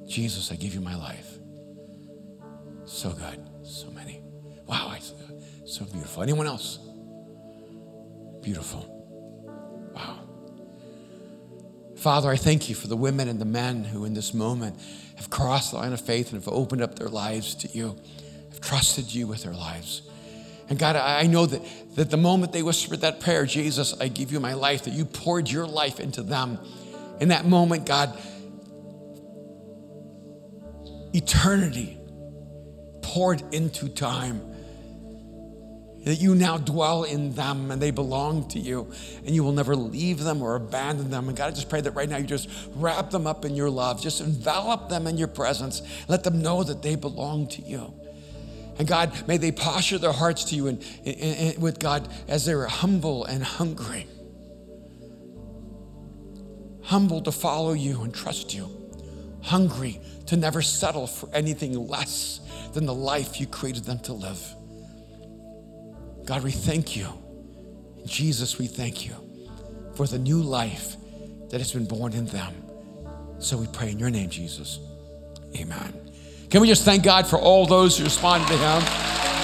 Jesus, 0.07 0.53
I 0.53 0.57
give 0.57 0.75
you 0.75 0.83
my 0.83 0.97
life. 0.97 1.39
So 2.85 3.09
good. 3.09 3.41
So 3.63 3.91
many. 3.91 4.23
Wow, 4.67 4.95
so 5.65 5.87
beautiful. 5.87 6.23
Anyone 6.23 6.47
else? 6.47 6.79
Beautiful. 8.43 8.85
Wow. 9.95 10.30
Father, 12.01 12.31
I 12.31 12.37
thank 12.37 12.71
you 12.71 12.75
for 12.75 12.87
the 12.87 12.97
women 12.97 13.29
and 13.29 13.39
the 13.39 13.45
men 13.45 13.85
who 13.85 14.07
in 14.07 14.15
this 14.15 14.33
moment 14.33 14.81
have 15.17 15.29
crossed 15.29 15.73
the 15.73 15.77
line 15.77 15.93
of 15.93 16.01
faith 16.01 16.33
and 16.33 16.43
have 16.43 16.51
opened 16.51 16.81
up 16.81 16.99
their 16.99 17.11
lives 17.11 17.55
to 17.57 17.69
you, 17.69 17.95
have 18.49 18.61
trusted 18.63 19.15
you 19.15 19.27
with 19.27 19.43
their 19.43 19.53
lives. 19.53 20.01
And 20.71 20.79
God, 20.79 20.97
I 20.97 21.27
know 21.27 21.45
that, 21.45 21.61
that 21.97 22.09
the 22.09 22.17
moment 22.17 22.53
they 22.53 22.63
whispered 22.63 23.03
that 23.03 23.21
prayer, 23.21 23.45
Jesus, 23.45 23.95
I 24.01 24.09
give 24.09 24.33
you 24.33 24.41
my 24.41 24.55
life, 24.55 24.85
that 24.85 24.95
you 24.95 25.05
poured 25.05 25.51
your 25.51 25.67
life 25.67 26.01
into 26.01 26.23
them. 26.23 26.59
In 27.21 27.29
that 27.29 27.45
moment, 27.45 27.85
God, 27.85 28.19
eternity 31.13 31.99
poured 33.03 33.43
into 33.53 33.91
time 33.91 34.41
that 36.05 36.21
you 36.21 36.35
now 36.35 36.57
dwell 36.57 37.05
in 37.05 37.35
them 37.35 37.71
and 37.71 37.81
they 37.81 37.91
belong 37.91 38.49
to 38.49 38.59
you 38.59 38.91
and 39.25 39.35
you 39.35 39.45
will 39.45 39.53
never 39.53 39.77
leave 39.77 40.21
them 40.21 40.43
or 40.43 40.57
abandon 40.57 41.11
them. 41.11 41.29
And 41.29 41.37
God, 41.37 41.49
I 41.49 41.51
just 41.51 41.69
pray 41.69 41.81
that 41.81 41.93
right 41.93 42.09
now 42.09 42.17
you 42.17 42.27
just 42.27 42.49
wrap 42.75 43.11
them 43.11 43.27
up 43.27 43.45
in 43.45 43.55
your 43.55 43.69
love, 43.71 44.01
just 44.01 44.21
envelop 44.21 44.89
them 44.89 45.07
in 45.07 45.19
your 45.19 45.29
presence, 45.29 45.83
let 46.09 46.25
them 46.25 46.41
know 46.41 46.63
that 46.63 46.83
they 46.83 46.97
belong 46.97 47.49
to 47.49 47.63
you. 47.63 47.93
And 48.79 48.89
God, 48.89 49.29
may 49.29 49.37
they 49.37 49.53
posture 49.53 49.99
their 49.99 50.13
hearts 50.13 50.45
to 50.45 50.57
you 50.57 50.69
and, 50.69 50.83
and, 51.05 51.17
and 51.19 51.63
with 51.63 51.79
God 51.79 52.09
as 52.29 52.47
they're 52.47 52.67
humble 52.67 53.27
and 53.27 53.45
hungry. 53.45 54.07
Humble 56.85 57.21
to 57.23 57.33
follow 57.33 57.75
you 57.75 58.03
and 58.03 58.15
trust 58.15 58.55
you. 58.55 58.69
Hungry 59.43 60.01
to 60.27 60.37
never 60.37 60.63
settle 60.63 61.07
for 61.07 61.29
anything 61.35 61.89
less 61.89 62.41
than 62.73 62.87
the 62.87 62.95
life 62.95 63.39
you 63.39 63.47
created 63.47 63.85
them 63.85 63.99
to 63.99 64.15
live. 64.15 64.57
God, 66.31 66.45
we 66.45 66.53
thank 66.53 66.95
you. 66.95 67.09
Jesus, 68.07 68.57
we 68.57 68.69
thank 68.69 69.05
you 69.05 69.17
for 69.97 70.07
the 70.07 70.17
new 70.17 70.41
life 70.41 70.95
that 71.49 71.59
has 71.59 71.73
been 71.73 71.87
born 71.87 72.13
in 72.13 72.25
them. 72.27 72.55
So 73.41 73.57
we 73.57 73.67
pray 73.67 73.91
in 73.91 73.99
your 73.99 74.11
name, 74.11 74.31
Jesus. 74.31 74.79
Amen. 75.57 75.93
Can 76.49 76.61
we 76.61 76.69
just 76.69 76.85
thank 76.85 77.03
God 77.03 77.27
for 77.27 77.37
all 77.37 77.67
those 77.67 77.99
who 77.99 78.05
responded 78.05 78.47
to 78.47 78.57
him? 78.57 78.81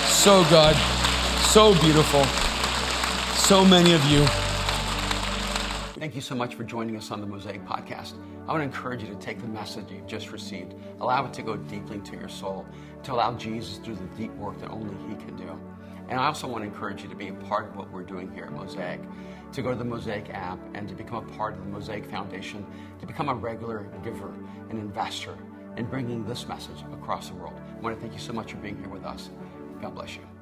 So 0.07 0.45
good, 0.45 0.76
so 1.51 1.74
beautiful, 1.80 2.22
so 3.34 3.64
many 3.64 3.93
of 3.93 4.05
you. 4.05 4.24
Thank 5.99 6.14
you 6.14 6.20
so 6.20 6.37
much 6.37 6.55
for 6.55 6.62
joining 6.62 6.97
us 6.97 7.11
on 7.11 7.20
the 7.20 7.26
Mosaic 7.26 7.64
Podcast. 7.64 8.12
I 8.47 8.53
want 8.53 8.61
to 8.61 8.62
encourage 8.62 9.03
you 9.03 9.09
to 9.09 9.16
take 9.16 9.41
the 9.41 9.49
message 9.49 9.87
you've 9.91 10.07
just 10.07 10.30
received, 10.30 10.74
allow 11.01 11.26
it 11.26 11.32
to 11.32 11.43
go 11.43 11.57
deeply 11.57 11.97
into 11.97 12.16
your 12.16 12.28
soul, 12.28 12.64
to 13.03 13.12
allow 13.12 13.34
Jesus 13.34 13.78
to 13.78 13.87
do 13.87 13.95
the 13.97 14.05
deep 14.16 14.30
work 14.37 14.61
that 14.61 14.70
only 14.70 14.95
He 15.09 15.16
can 15.16 15.34
do. 15.34 15.59
And 16.09 16.20
I 16.20 16.26
also 16.26 16.46
want 16.46 16.62
to 16.62 16.68
encourage 16.68 17.02
you 17.02 17.09
to 17.09 17.16
be 17.16 17.28
a 17.28 17.32
part 17.32 17.68
of 17.68 17.76
what 17.76 17.90
we're 17.90 18.02
doing 18.02 18.30
here 18.32 18.44
at 18.44 18.52
Mosaic, 18.52 19.00
to 19.52 19.62
go 19.62 19.70
to 19.70 19.76
the 19.76 19.84
Mosaic 19.84 20.30
app 20.30 20.59
and 20.74 20.88
to 20.88 20.94
become 20.94 21.26
a 21.26 21.32
part 21.32 21.54
of 21.54 21.61
the 21.61 21.70
Mosaic 21.70 22.04
Foundation, 22.07 22.64
to 23.00 23.07
become 23.07 23.28
a 23.28 23.34
regular 23.34 23.86
giver, 24.04 24.32
and 24.70 24.78
investor 24.78 25.36
in 25.76 25.86
bringing 25.86 26.26
this 26.26 26.46
message 26.46 26.82
across 26.92 27.28
the 27.28 27.34
world. 27.34 27.59
I 27.76 27.80
want 27.80 27.94
to 27.96 28.00
thank 28.00 28.12
you 28.12 28.20
so 28.20 28.32
much 28.32 28.52
for 28.52 28.59
being 28.59 28.76
here 28.78 28.88
with 28.88 29.04
us. 29.04 29.30
God 29.80 29.94
bless 29.94 30.16
you. 30.16 30.36